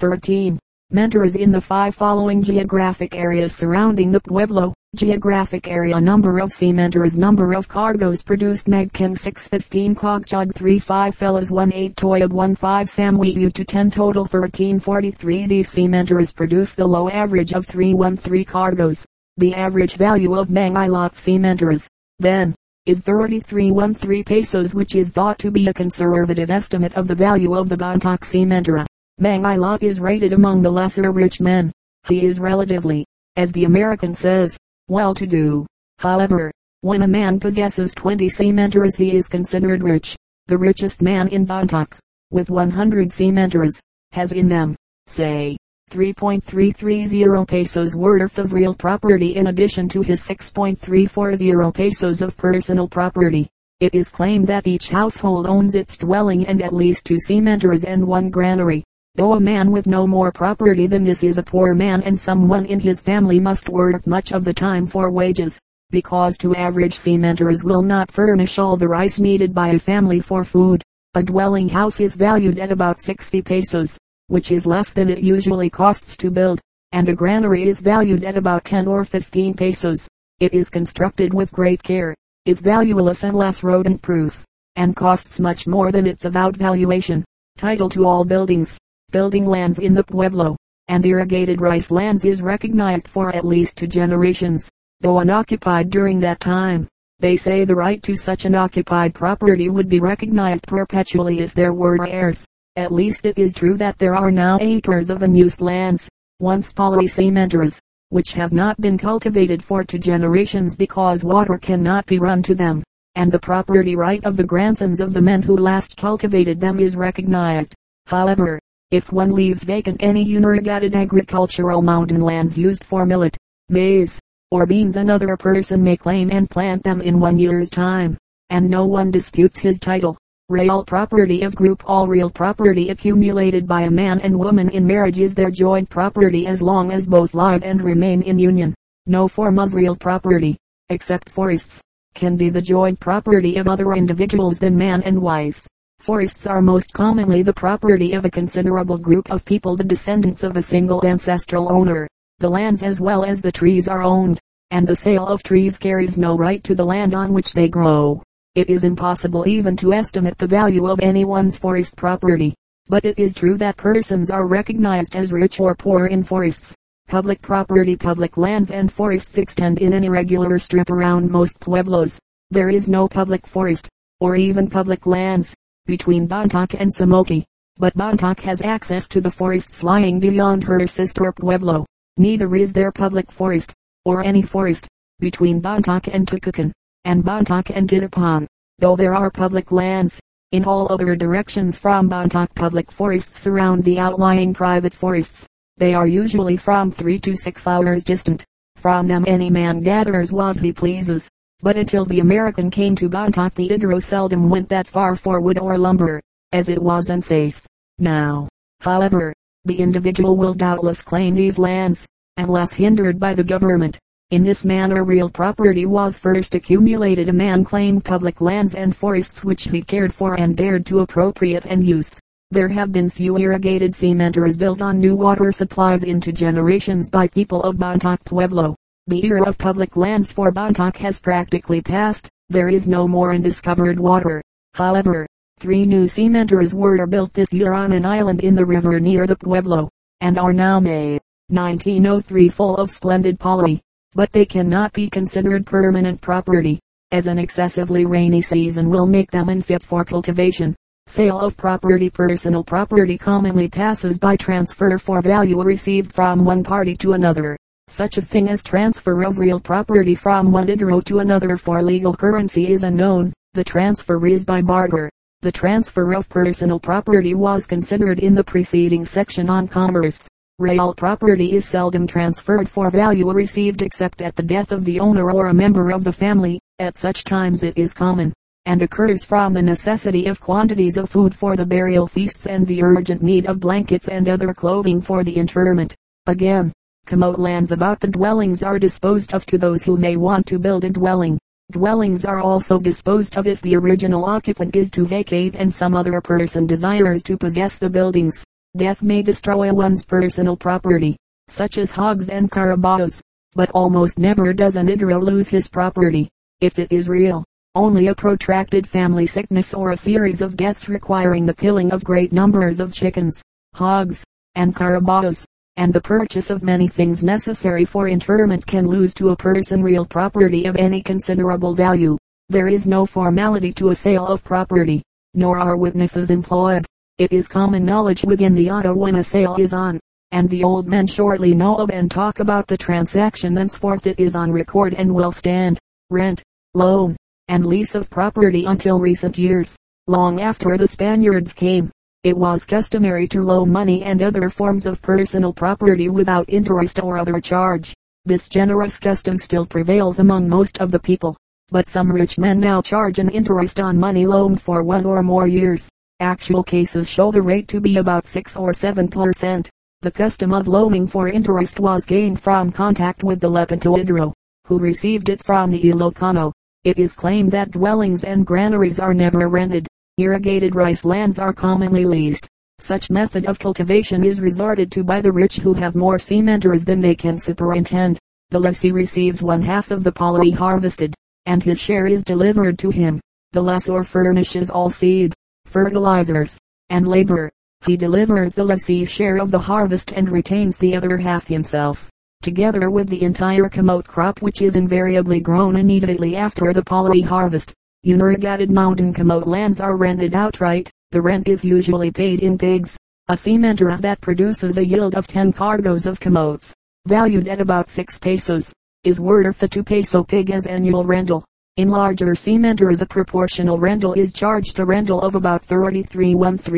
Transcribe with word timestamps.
13. 0.00 0.58
Mentors 0.92 1.36
in 1.36 1.52
the 1.52 1.60
five 1.60 1.94
following 1.94 2.42
geographic 2.42 3.14
areas 3.14 3.54
surrounding 3.54 4.10
the 4.10 4.20
Pueblo. 4.20 4.72
Geographic 4.96 5.68
area 5.68 6.00
number 6.00 6.40
of 6.40 6.52
seamenters 6.52 7.16
number 7.18 7.52
of 7.52 7.68
cargoes 7.68 8.22
produced. 8.22 8.66
Megken 8.66 9.16
615 9.16 9.94
Cogchog 9.94 10.52
35 10.54 11.14
Fellas 11.14 11.52
18 11.52 11.94
Toyab 11.94 12.30
15 12.30 12.56
Samwiu 12.56 13.52
to 13.52 13.64
10 13.64 13.90
total 13.90 14.22
1343 14.22 15.46
These 15.46 15.68
seamenters 15.68 16.32
produce 16.32 16.74
the 16.74 16.86
low 16.86 17.08
average 17.10 17.52
of 17.52 17.66
313 17.66 18.44
cargoes. 18.44 19.04
The 19.36 19.54
average 19.54 19.94
value 19.96 20.34
of 20.34 20.48
Mangilot 20.48 21.14
seamenters, 21.14 21.88
then, 22.18 22.54
is 22.86 23.00
3313 23.02 24.24
pesos 24.24 24.74
which 24.74 24.96
is 24.96 25.10
thought 25.10 25.38
to 25.38 25.50
be 25.50 25.68
a 25.68 25.74
conservative 25.74 26.50
estimate 26.50 26.94
of 26.94 27.06
the 27.06 27.14
value 27.14 27.54
of 27.54 27.68
the 27.68 27.76
Bontoc 27.76 28.20
sementera. 28.20 28.86
Mangilot 29.20 29.82
is 29.82 30.00
rated 30.00 30.32
among 30.32 30.62
the 30.62 30.70
lesser 30.70 31.12
rich 31.12 31.42
men. 31.42 31.70
He 32.08 32.24
is 32.24 32.40
relatively, 32.40 33.04
as 33.36 33.52
the 33.52 33.64
American 33.64 34.14
says, 34.14 34.56
well-to-do. 34.88 35.66
However, 35.98 36.50
when 36.80 37.02
a 37.02 37.06
man 37.06 37.38
possesses 37.38 37.94
20 37.94 38.30
seamenters 38.30 38.96
he 38.96 39.14
is 39.14 39.28
considered 39.28 39.82
rich. 39.82 40.16
The 40.46 40.56
richest 40.56 41.02
man 41.02 41.28
in 41.28 41.46
Bontoc, 41.46 41.98
with 42.30 42.48
100 42.48 43.12
seamenters, 43.12 43.78
has 44.12 44.32
in 44.32 44.48
them, 44.48 44.74
say, 45.06 45.58
3.330 45.90 47.46
pesos 47.46 47.94
worth 47.94 48.38
of 48.38 48.54
real 48.54 48.72
property 48.72 49.36
in 49.36 49.48
addition 49.48 49.86
to 49.90 50.00
his 50.00 50.22
6.340 50.22 51.74
pesos 51.74 52.22
of 52.22 52.38
personal 52.38 52.88
property. 52.88 53.50
It 53.80 53.94
is 53.94 54.08
claimed 54.08 54.46
that 54.46 54.66
each 54.66 54.88
household 54.88 55.46
owns 55.46 55.74
its 55.74 55.98
dwelling 55.98 56.46
and 56.46 56.62
at 56.62 56.72
least 56.72 57.04
two 57.04 57.18
seamenters 57.18 57.84
and 57.84 58.06
one 58.06 58.30
granary. 58.30 58.82
Though 59.16 59.32
a 59.32 59.40
man 59.40 59.72
with 59.72 59.88
no 59.88 60.06
more 60.06 60.30
property 60.30 60.86
than 60.86 61.02
this 61.02 61.24
is 61.24 61.36
a 61.36 61.42
poor 61.42 61.74
man 61.74 62.00
and 62.02 62.16
someone 62.16 62.64
in 62.64 62.78
his 62.78 63.00
family 63.00 63.40
must 63.40 63.68
work 63.68 64.06
much 64.06 64.32
of 64.32 64.44
the 64.44 64.54
time 64.54 64.86
for 64.86 65.10
wages, 65.10 65.58
because 65.90 66.38
two 66.38 66.54
average 66.54 66.94
seamenters 66.94 67.64
will 67.64 67.82
not 67.82 68.12
furnish 68.12 68.56
all 68.56 68.76
the 68.76 68.86
rice 68.86 69.18
needed 69.18 69.52
by 69.52 69.68
a 69.70 69.78
family 69.80 70.20
for 70.20 70.44
food. 70.44 70.84
A 71.14 71.24
dwelling 71.24 71.68
house 71.68 71.98
is 71.98 72.14
valued 72.14 72.60
at 72.60 72.70
about 72.70 73.00
60 73.00 73.42
pesos, 73.42 73.98
which 74.28 74.52
is 74.52 74.64
less 74.64 74.90
than 74.90 75.08
it 75.08 75.18
usually 75.18 75.68
costs 75.68 76.16
to 76.18 76.30
build, 76.30 76.60
and 76.92 77.08
a 77.08 77.14
granary 77.14 77.66
is 77.68 77.80
valued 77.80 78.22
at 78.22 78.36
about 78.36 78.64
10 78.64 78.86
or 78.86 79.04
15 79.04 79.54
pesos. 79.54 80.06
It 80.38 80.54
is 80.54 80.70
constructed 80.70 81.34
with 81.34 81.50
great 81.50 81.82
care, 81.82 82.14
is 82.46 82.60
valueless 82.60 83.24
and 83.24 83.36
less 83.36 83.64
rodent 83.64 84.02
proof, 84.02 84.44
and 84.76 84.94
costs 84.94 85.40
much 85.40 85.66
more 85.66 85.90
than 85.90 86.06
its 86.06 86.24
avowed 86.24 86.56
valuation. 86.56 87.24
Title 87.58 87.88
to 87.90 88.06
all 88.06 88.24
buildings 88.24 88.78
building 89.10 89.46
lands 89.46 89.78
in 89.78 89.94
the 89.94 90.04
Pueblo, 90.04 90.56
and 90.88 91.04
irrigated 91.04 91.60
rice 91.60 91.90
lands 91.90 92.24
is 92.24 92.42
recognized 92.42 93.08
for 93.08 93.34
at 93.34 93.44
least 93.44 93.76
two 93.76 93.86
generations, 93.86 94.68
though 95.00 95.18
unoccupied 95.18 95.90
during 95.90 96.20
that 96.20 96.40
time. 96.40 96.88
They 97.20 97.36
say 97.36 97.64
the 97.64 97.74
right 97.74 98.02
to 98.04 98.16
such 98.16 98.44
an 98.44 98.54
occupied 98.54 99.14
property 99.14 99.68
would 99.68 99.88
be 99.88 100.00
recognized 100.00 100.66
perpetually 100.66 101.40
if 101.40 101.52
there 101.52 101.74
were 101.74 102.06
heirs. 102.06 102.46
At 102.76 102.92
least 102.92 103.26
it 103.26 103.38
is 103.38 103.52
true 103.52 103.76
that 103.76 103.98
there 103.98 104.14
are 104.14 104.30
now 104.30 104.58
acres 104.60 105.10
of 105.10 105.22
unused 105.22 105.60
lands, 105.60 106.08
once 106.38 106.72
polycementers, 106.72 107.78
which 108.08 108.32
have 108.32 108.52
not 108.52 108.80
been 108.80 108.96
cultivated 108.96 109.62
for 109.62 109.84
two 109.84 109.98
generations 109.98 110.74
because 110.74 111.22
water 111.22 111.58
cannot 111.58 112.06
be 112.06 112.18
run 112.18 112.42
to 112.42 112.54
them, 112.54 112.82
and 113.16 113.30
the 113.30 113.38
property 113.38 113.96
right 113.96 114.24
of 114.24 114.36
the 114.36 114.44
grandsons 114.44 114.98
of 114.98 115.12
the 115.12 115.20
men 115.20 115.42
who 115.42 115.56
last 115.56 115.96
cultivated 115.96 116.60
them 116.60 116.80
is 116.80 116.96
recognized. 116.96 117.74
However, 118.06 118.58
if 118.90 119.12
one 119.12 119.30
leaves 119.30 119.62
vacant 119.62 120.02
any 120.02 120.24
unirrigated 120.24 120.96
agricultural 120.96 121.80
mountain 121.80 122.20
lands 122.20 122.58
used 122.58 122.82
for 122.82 123.06
millet, 123.06 123.36
maize, 123.68 124.18
or 124.50 124.66
beans 124.66 124.96
another 124.96 125.36
person 125.36 125.80
may 125.80 125.96
claim 125.96 126.28
and 126.32 126.50
plant 126.50 126.82
them 126.82 127.00
in 127.00 127.20
one 127.20 127.38
year's 127.38 127.70
time, 127.70 128.18
and 128.48 128.68
no 128.68 128.84
one 128.84 129.12
disputes 129.12 129.60
his 129.60 129.78
title. 129.78 130.18
Real 130.48 130.84
property 130.84 131.42
of 131.42 131.54
group 131.54 131.84
All 131.86 132.08
real 132.08 132.28
property 132.28 132.88
accumulated 132.88 133.64
by 133.64 133.82
a 133.82 133.90
man 133.90 134.18
and 134.18 134.36
woman 134.36 134.68
in 134.70 134.84
marriage 134.84 135.20
is 135.20 135.36
their 135.36 135.52
joint 135.52 135.88
property 135.88 136.48
as 136.48 136.60
long 136.60 136.90
as 136.90 137.06
both 137.06 137.32
live 137.32 137.62
and 137.62 137.80
remain 137.80 138.22
in 138.22 138.40
union. 138.40 138.74
No 139.06 139.28
form 139.28 139.60
of 139.60 139.74
real 139.74 139.94
property, 139.94 140.58
except 140.88 141.30
forests, 141.30 141.80
can 142.14 142.36
be 142.36 142.50
the 142.50 142.60
joint 142.60 142.98
property 142.98 143.54
of 143.54 143.68
other 143.68 143.92
individuals 143.92 144.58
than 144.58 144.76
man 144.76 145.00
and 145.04 145.22
wife. 145.22 145.64
Forests 146.00 146.46
are 146.46 146.62
most 146.62 146.94
commonly 146.94 147.42
the 147.42 147.52
property 147.52 148.14
of 148.14 148.24
a 148.24 148.30
considerable 148.30 148.96
group 148.96 149.30
of 149.30 149.44
people 149.44 149.76
the 149.76 149.84
descendants 149.84 150.42
of 150.42 150.56
a 150.56 150.62
single 150.62 151.04
ancestral 151.04 151.70
owner. 151.70 152.08
The 152.38 152.48
lands 152.48 152.82
as 152.82 153.02
well 153.02 153.22
as 153.22 153.42
the 153.42 153.52
trees 153.52 153.86
are 153.86 154.00
owned, 154.00 154.40
and 154.70 154.86
the 154.86 154.96
sale 154.96 155.26
of 155.26 155.42
trees 155.42 155.76
carries 155.76 156.16
no 156.16 156.38
right 156.38 156.64
to 156.64 156.74
the 156.74 156.86
land 156.86 157.12
on 157.12 157.34
which 157.34 157.52
they 157.52 157.68
grow. 157.68 158.22
It 158.54 158.70
is 158.70 158.84
impossible 158.84 159.46
even 159.46 159.76
to 159.76 159.92
estimate 159.92 160.38
the 160.38 160.46
value 160.46 160.86
of 160.86 161.00
anyone's 161.00 161.58
forest 161.58 161.96
property. 161.96 162.54
But 162.88 163.04
it 163.04 163.18
is 163.18 163.34
true 163.34 163.58
that 163.58 163.76
persons 163.76 164.30
are 164.30 164.46
recognized 164.46 165.16
as 165.16 165.34
rich 165.34 165.60
or 165.60 165.74
poor 165.74 166.06
in 166.06 166.22
forests. 166.22 166.74
Public 167.08 167.42
property 167.42 167.94
Public 167.94 168.38
lands 168.38 168.70
and 168.70 168.90
forests 168.90 169.36
extend 169.36 169.80
in 169.80 169.92
an 169.92 170.04
irregular 170.04 170.58
strip 170.58 170.88
around 170.88 171.30
most 171.30 171.60
pueblos. 171.60 172.18
There 172.50 172.70
is 172.70 172.88
no 172.88 173.06
public 173.06 173.46
forest, 173.46 173.86
or 174.18 174.34
even 174.34 174.70
public 174.70 175.04
lands 175.04 175.54
between 175.86 176.28
Bontoc 176.28 176.74
and 176.78 176.90
Samoki. 176.90 177.44
But 177.76 177.96
Bontoc 177.96 178.40
has 178.40 178.60
access 178.62 179.08
to 179.08 179.20
the 179.20 179.30
forests 179.30 179.82
lying 179.82 180.20
beyond 180.20 180.64
her 180.64 180.86
sister 180.86 181.32
Pueblo. 181.32 181.86
Neither 182.16 182.54
is 182.54 182.72
there 182.72 182.92
public 182.92 183.32
forest, 183.32 183.72
or 184.04 184.22
any 184.22 184.42
forest, 184.42 184.86
between 185.18 185.62
Bontoc 185.62 186.12
and 186.12 186.26
Tukukan, 186.26 186.72
and 187.04 187.24
Bontoc 187.24 187.70
and 187.74 187.88
Titapon, 187.88 188.46
though 188.78 188.96
there 188.96 189.14
are 189.14 189.30
public 189.30 189.72
lands. 189.72 190.20
In 190.52 190.64
all 190.64 190.92
other 190.92 191.14
directions 191.14 191.78
from 191.78 192.10
Bontoc 192.10 192.54
public 192.54 192.90
forests 192.90 193.38
surround 193.38 193.84
the 193.84 193.98
outlying 193.98 194.52
private 194.52 194.92
forests. 194.92 195.46
They 195.76 195.94
are 195.94 196.06
usually 196.06 196.56
from 196.56 196.90
three 196.90 197.18
to 197.20 197.36
six 197.36 197.66
hours 197.66 198.04
distant. 198.04 198.44
From 198.76 199.06
them 199.06 199.24
any 199.26 199.48
man 199.48 199.80
gathers 199.80 200.32
what 200.32 200.56
he 200.56 200.72
pleases. 200.72 201.28
But 201.62 201.76
until 201.76 202.06
the 202.06 202.20
American 202.20 202.70
came 202.70 202.96
to 202.96 203.08
Bontoc 203.08 203.54
the 203.54 203.68
Igorot 203.68 204.02
seldom 204.02 204.48
went 204.48 204.68
that 204.70 204.86
far 204.86 205.14
for 205.14 205.40
wood 205.40 205.58
or 205.58 205.76
lumber, 205.76 206.20
as 206.52 206.68
it 206.70 206.82
was 206.82 207.10
unsafe. 207.10 207.66
Now, 207.98 208.48
however, 208.80 209.34
the 209.66 209.78
individual 209.78 210.36
will 210.38 210.54
doubtless 210.54 211.02
claim 211.02 211.34
these 211.34 211.58
lands, 211.58 212.06
unless 212.38 212.72
hindered 212.72 213.20
by 213.20 213.34
the 213.34 213.44
government. 213.44 213.98
In 214.30 214.42
this 214.42 214.64
manner 214.64 215.04
real 215.04 215.28
property 215.28 215.84
was 215.84 216.16
first 216.16 216.54
accumulated. 216.54 217.28
A 217.28 217.32
man 217.32 217.62
claimed 217.62 218.04
public 218.04 218.40
lands 218.40 218.74
and 218.74 218.96
forests 218.96 219.44
which 219.44 219.68
he 219.68 219.82
cared 219.82 220.14
for 220.14 220.40
and 220.40 220.56
dared 220.56 220.86
to 220.86 221.00
appropriate 221.00 221.66
and 221.66 221.84
use. 221.84 222.18
There 222.50 222.68
have 222.68 222.90
been 222.90 223.10
few 223.10 223.36
irrigated 223.36 223.94
cementeries 223.94 224.56
built 224.56 224.80
on 224.80 224.98
new 224.98 225.14
water 225.14 225.52
supplies 225.52 226.04
into 226.04 226.32
generations 226.32 227.10
by 227.10 227.28
people 227.28 227.62
of 227.64 227.76
Bontoc 227.76 228.24
Pueblo. 228.24 228.76
The 229.10 229.26
era 229.26 229.42
of 229.42 229.58
public 229.58 229.96
lands 229.96 230.30
for 230.30 230.52
Bontoc 230.52 230.96
has 230.98 231.18
practically 231.18 231.80
passed. 231.80 232.28
There 232.48 232.68
is 232.68 232.86
no 232.86 233.08
more 233.08 233.34
undiscovered 233.34 233.98
water. 233.98 234.40
However, 234.74 235.26
three 235.58 235.84
new 235.84 236.04
cementers 236.04 236.72
were 236.72 237.04
built 237.08 237.34
this 237.34 237.52
year 237.52 237.72
on 237.72 237.90
an 237.90 238.06
island 238.06 238.40
in 238.42 238.54
the 238.54 238.64
river 238.64 239.00
near 239.00 239.26
the 239.26 239.34
Pueblo, 239.34 239.90
and 240.20 240.38
are 240.38 240.52
now 240.52 240.78
made. 240.78 241.20
1903 241.48 242.50
full 242.50 242.76
of 242.76 242.88
splendid 242.88 243.40
poly, 243.40 243.80
but 244.14 244.30
they 244.30 244.44
cannot 244.44 244.92
be 244.92 245.10
considered 245.10 245.66
permanent 245.66 246.20
property, 246.20 246.78
as 247.10 247.26
an 247.26 247.36
excessively 247.36 248.06
rainy 248.06 248.40
season 248.40 248.88
will 248.88 249.08
make 249.08 249.32
them 249.32 249.48
unfit 249.48 249.82
for 249.82 250.04
cultivation. 250.04 250.76
Sale 251.08 251.40
of 251.40 251.56
property 251.56 252.10
Personal 252.10 252.62
property 252.62 253.18
commonly 253.18 253.68
passes 253.68 254.20
by 254.20 254.36
transfer 254.36 254.96
for 254.98 255.20
value 255.20 255.60
received 255.60 256.12
from 256.12 256.44
one 256.44 256.62
party 256.62 256.94
to 256.94 257.14
another. 257.14 257.56
Such 257.90 258.18
a 258.18 258.22
thing 258.22 258.48
as 258.48 258.62
transfer 258.62 259.24
of 259.24 259.40
real 259.40 259.58
property 259.58 260.14
from 260.14 260.52
one 260.52 260.68
Igorot 260.68 261.04
to 261.06 261.18
another 261.18 261.56
for 261.56 261.82
legal 261.82 262.14
currency 262.14 262.70
is 262.70 262.84
unknown. 262.84 263.32
The 263.54 263.64
transfer 263.64 264.24
is 264.28 264.44
by 264.44 264.62
barter. 264.62 265.10
The 265.42 265.50
transfer 265.50 266.14
of 266.14 266.28
personal 266.28 266.78
property 266.78 267.34
was 267.34 267.66
considered 267.66 268.20
in 268.20 268.36
the 268.36 268.44
preceding 268.44 269.04
section 269.04 269.50
on 269.50 269.66
commerce. 269.66 270.28
Real 270.60 270.94
property 270.94 271.52
is 271.52 271.64
seldom 271.64 272.06
transferred 272.06 272.68
for 272.68 272.92
value 272.92 273.28
received 273.32 273.82
except 273.82 274.22
at 274.22 274.36
the 274.36 274.42
death 274.44 274.70
of 274.70 274.84
the 274.84 275.00
owner 275.00 275.32
or 275.32 275.48
a 275.48 275.54
member 275.54 275.90
of 275.90 276.04
the 276.04 276.12
family. 276.12 276.60
At 276.78 276.96
such 276.96 277.24
times 277.24 277.64
it 277.64 277.76
is 277.76 277.92
common, 277.92 278.32
and 278.66 278.82
occurs 278.82 279.24
from 279.24 279.52
the 279.52 279.62
necessity 279.62 280.26
of 280.26 280.40
quantities 280.40 280.96
of 280.96 281.10
food 281.10 281.34
for 281.34 281.56
the 281.56 281.66
burial 281.66 282.06
feasts 282.06 282.46
and 282.46 282.64
the 282.68 282.84
urgent 282.84 283.20
need 283.20 283.46
of 283.46 283.58
blankets 283.58 284.06
and 284.06 284.28
other 284.28 284.54
clothing 284.54 285.00
for 285.00 285.24
the 285.24 285.34
interment. 285.34 285.92
Again, 286.26 286.72
Commode 287.06 287.38
lands 287.38 287.72
about 287.72 288.00
the 288.00 288.08
dwellings 288.08 288.62
are 288.62 288.78
disposed 288.78 289.34
of 289.34 289.44
to 289.46 289.58
those 289.58 289.82
who 289.82 289.96
may 289.96 290.16
want 290.16 290.46
to 290.46 290.58
build 290.58 290.84
a 290.84 290.90
dwelling. 290.90 291.38
Dwellings 291.70 292.24
are 292.24 292.40
also 292.40 292.78
disposed 292.78 293.36
of 293.36 293.46
if 293.46 293.60
the 293.62 293.76
original 293.76 294.24
occupant 294.24 294.74
is 294.74 294.90
to 294.90 295.04
vacate 295.04 295.54
and 295.54 295.72
some 295.72 295.94
other 295.94 296.20
person 296.20 296.66
desires 296.66 297.22
to 297.24 297.36
possess 297.36 297.78
the 297.78 297.90
buildings. 297.90 298.44
Death 298.76 299.02
may 299.02 299.22
destroy 299.22 299.72
one's 299.72 300.04
personal 300.04 300.56
property, 300.56 301.16
such 301.48 301.78
as 301.78 301.90
hogs 301.90 302.28
and 302.28 302.50
carabaos, 302.50 303.20
but 303.54 303.70
almost 303.70 304.18
never 304.18 304.52
does 304.52 304.76
a 304.76 304.80
negro 304.80 305.22
lose 305.22 305.48
his 305.48 305.68
property, 305.68 306.28
if 306.60 306.78
it 306.78 306.90
is 306.92 307.08
real. 307.08 307.44
Only 307.74 308.08
a 308.08 308.14
protracted 308.14 308.86
family 308.86 309.26
sickness 309.26 309.74
or 309.74 309.90
a 309.90 309.96
series 309.96 310.42
of 310.42 310.56
deaths 310.56 310.88
requiring 310.88 311.46
the 311.46 311.54
killing 311.54 311.92
of 311.92 312.02
great 312.02 312.32
numbers 312.32 312.80
of 312.80 312.92
chickens, 312.92 313.42
hogs, 313.74 314.24
and 314.56 314.74
carabaos, 314.74 315.44
and 315.76 315.92
the 315.92 316.00
purchase 316.00 316.50
of 316.50 316.62
many 316.62 316.88
things 316.88 317.22
necessary 317.24 317.84
for 317.84 318.08
interment 318.08 318.66
can 318.66 318.86
lose 318.86 319.14
to 319.14 319.30
a 319.30 319.36
person 319.36 319.82
real 319.82 320.04
property 320.04 320.66
of 320.66 320.76
any 320.76 321.02
considerable 321.02 321.74
value. 321.74 322.18
There 322.48 322.68
is 322.68 322.86
no 322.86 323.06
formality 323.06 323.72
to 323.74 323.90
a 323.90 323.94
sale 323.94 324.26
of 324.26 324.42
property, 324.42 325.02
nor 325.34 325.58
are 325.58 325.76
witnesses 325.76 326.30
employed. 326.30 326.84
It 327.18 327.32
is 327.32 327.48
common 327.48 327.84
knowledge 327.84 328.24
within 328.24 328.54
the 328.54 328.70
ato 328.70 328.94
when 328.94 329.16
a 329.16 329.22
sale 329.22 329.56
is 329.56 329.72
on, 329.72 330.00
and 330.32 330.48
the 330.48 330.64
old 330.64 330.88
men 330.88 331.06
shortly 331.06 331.54
know 331.54 331.76
of 331.76 331.90
and 331.90 332.10
talk 332.10 332.40
about 332.40 332.66
the 332.66 332.76
transaction 332.76 333.54
thenceforth 333.54 334.06
it 334.06 334.18
is 334.18 334.34
on 334.34 334.50
record 334.50 334.94
and 334.94 335.14
will 335.14 335.32
stand. 335.32 335.78
Rent, 336.10 336.42
loan, 336.74 337.16
and 337.48 337.64
lease 337.64 337.94
of 337.94 338.10
property 338.10 338.64
until 338.64 338.98
recent 338.98 339.38
years. 339.38 339.76
Long 340.06 340.40
after 340.40 340.76
the 340.76 340.88
Spaniards 340.88 341.52
came, 341.52 341.90
it 342.22 342.36
was 342.36 342.66
customary 342.66 343.26
to 343.26 343.40
loan 343.40 343.72
money 343.72 344.02
and 344.02 344.20
other 344.20 344.50
forms 344.50 344.84
of 344.84 345.00
personal 345.00 345.54
property 345.54 346.10
without 346.10 346.44
interest 346.48 347.02
or 347.02 347.16
other 347.16 347.40
charge. 347.40 347.94
This 348.26 348.46
generous 348.46 348.98
custom 348.98 349.38
still 349.38 349.64
prevails 349.64 350.18
among 350.18 350.46
most 350.46 350.82
of 350.82 350.90
the 350.90 350.98
people, 350.98 351.34
but 351.70 351.88
some 351.88 352.12
rich 352.12 352.38
men 352.38 352.60
now 352.60 352.82
charge 352.82 353.18
an 353.18 353.30
interest 353.30 353.80
on 353.80 353.98
money 353.98 354.26
loaned 354.26 354.60
for 354.60 354.82
one 354.82 355.06
or 355.06 355.22
more 355.22 355.46
years. 355.46 355.88
Actual 356.20 356.62
cases 356.62 357.08
show 357.08 357.32
the 357.32 357.40
rate 357.40 357.68
to 357.68 357.80
be 357.80 357.96
about 357.96 358.26
6 358.26 358.54
or 358.54 358.74
7 358.74 359.08
per 359.08 359.32
cent. 359.32 359.70
The 360.02 360.10
custom 360.10 360.52
of 360.52 360.68
loaning 360.68 361.06
for 361.06 361.28
interest 361.28 361.80
was 361.80 362.04
gained 362.04 362.38
from 362.38 362.70
contact 362.70 363.24
with 363.24 363.40
the 363.40 363.48
Lepanto 363.48 363.96
Negro, 363.96 364.34
who 364.66 364.78
received 364.78 365.30
it 365.30 365.42
from 365.42 365.70
the 365.70 365.82
Ilocano. 365.82 366.52
It 366.84 366.98
is 366.98 367.14
claimed 367.14 367.52
that 367.52 367.70
dwellings 367.70 368.24
and 368.24 368.44
granaries 368.44 369.00
are 369.00 369.14
never 369.14 369.48
rented, 369.48 369.88
Irrigated 370.20 370.74
rice 370.74 371.06
lands 371.06 371.38
are 371.38 371.54
commonly 371.54 372.04
leased. 372.04 372.46
Such 372.78 373.10
method 373.10 373.46
of 373.46 373.58
cultivation 373.58 374.22
is 374.22 374.38
resorted 374.38 374.92
to 374.92 375.02
by 375.02 375.22
the 375.22 375.32
rich 375.32 375.60
who 375.60 375.72
have 375.72 375.94
more 375.94 376.18
sementers 376.18 376.84
than 376.84 377.00
they 377.00 377.14
can 377.14 377.40
superintend. 377.40 378.18
The 378.50 378.60
lessee 378.60 378.92
receives 378.92 379.42
one 379.42 379.62
half 379.62 379.90
of 379.90 380.04
the 380.04 380.12
polity 380.12 380.50
harvested, 380.50 381.14
and 381.46 381.64
his 381.64 381.80
share 381.80 382.06
is 382.06 382.22
delivered 382.22 382.78
to 382.80 382.90
him. 382.90 383.18
The 383.52 383.62
lessor 383.62 384.04
furnishes 384.04 384.68
all 384.68 384.90
seed, 384.90 385.32
fertilizers, 385.64 386.58
and 386.90 387.08
labor. 387.08 387.50
He 387.86 387.96
delivers 387.96 388.54
the 388.54 388.64
lessee's 388.64 389.10
share 389.10 389.38
of 389.38 389.50
the 389.50 389.58
harvest 389.58 390.12
and 390.12 390.28
retains 390.28 390.76
the 390.76 390.96
other 390.96 391.16
half 391.16 391.46
himself, 391.46 392.10
together 392.42 392.90
with 392.90 393.08
the 393.08 393.22
entire 393.22 393.70
camote 393.70 394.06
crop 394.06 394.42
which 394.42 394.60
is 394.60 394.76
invariably 394.76 395.40
grown 395.40 395.76
immediately 395.76 396.36
after 396.36 396.74
the 396.74 396.84
polity 396.84 397.22
harvest. 397.22 397.72
Unirrigated 398.02 398.70
mountain 398.70 399.12
camote 399.12 399.46
lands 399.46 399.78
are 399.78 399.94
rented 399.94 400.34
outright. 400.34 400.90
The 401.10 401.20
rent 401.20 401.48
is 401.48 401.62
usually 401.62 402.10
paid 402.10 402.40
in 402.40 402.56
pigs. 402.56 402.96
A 403.28 403.34
sementera 403.34 404.00
that 404.00 404.22
produces 404.22 404.78
a 404.78 404.86
yield 404.86 405.14
of 405.14 405.26
10 405.26 405.52
cargoes 405.52 406.06
of 406.06 406.18
camotes, 406.18 406.72
valued 407.06 407.46
at 407.46 407.60
about 407.60 407.90
6 407.90 408.18
pesos, 408.18 408.72
is 409.04 409.20
worth 409.20 409.62
a 409.62 409.68
2 409.68 409.84
peso 409.84 410.24
pig 410.24 410.50
as 410.50 410.66
annual 410.66 411.04
rental. 411.04 411.44
In 411.76 411.90
larger 411.90 412.34
sementeras 412.34 413.02
a 413.02 413.06
proportional 413.06 413.78
rental 413.78 414.14
is 414.14 414.32
charged 414.32 414.80
a 414.80 414.86
rental 414.86 415.20
of 415.20 415.34
about 415.34 415.62
33 415.62 416.34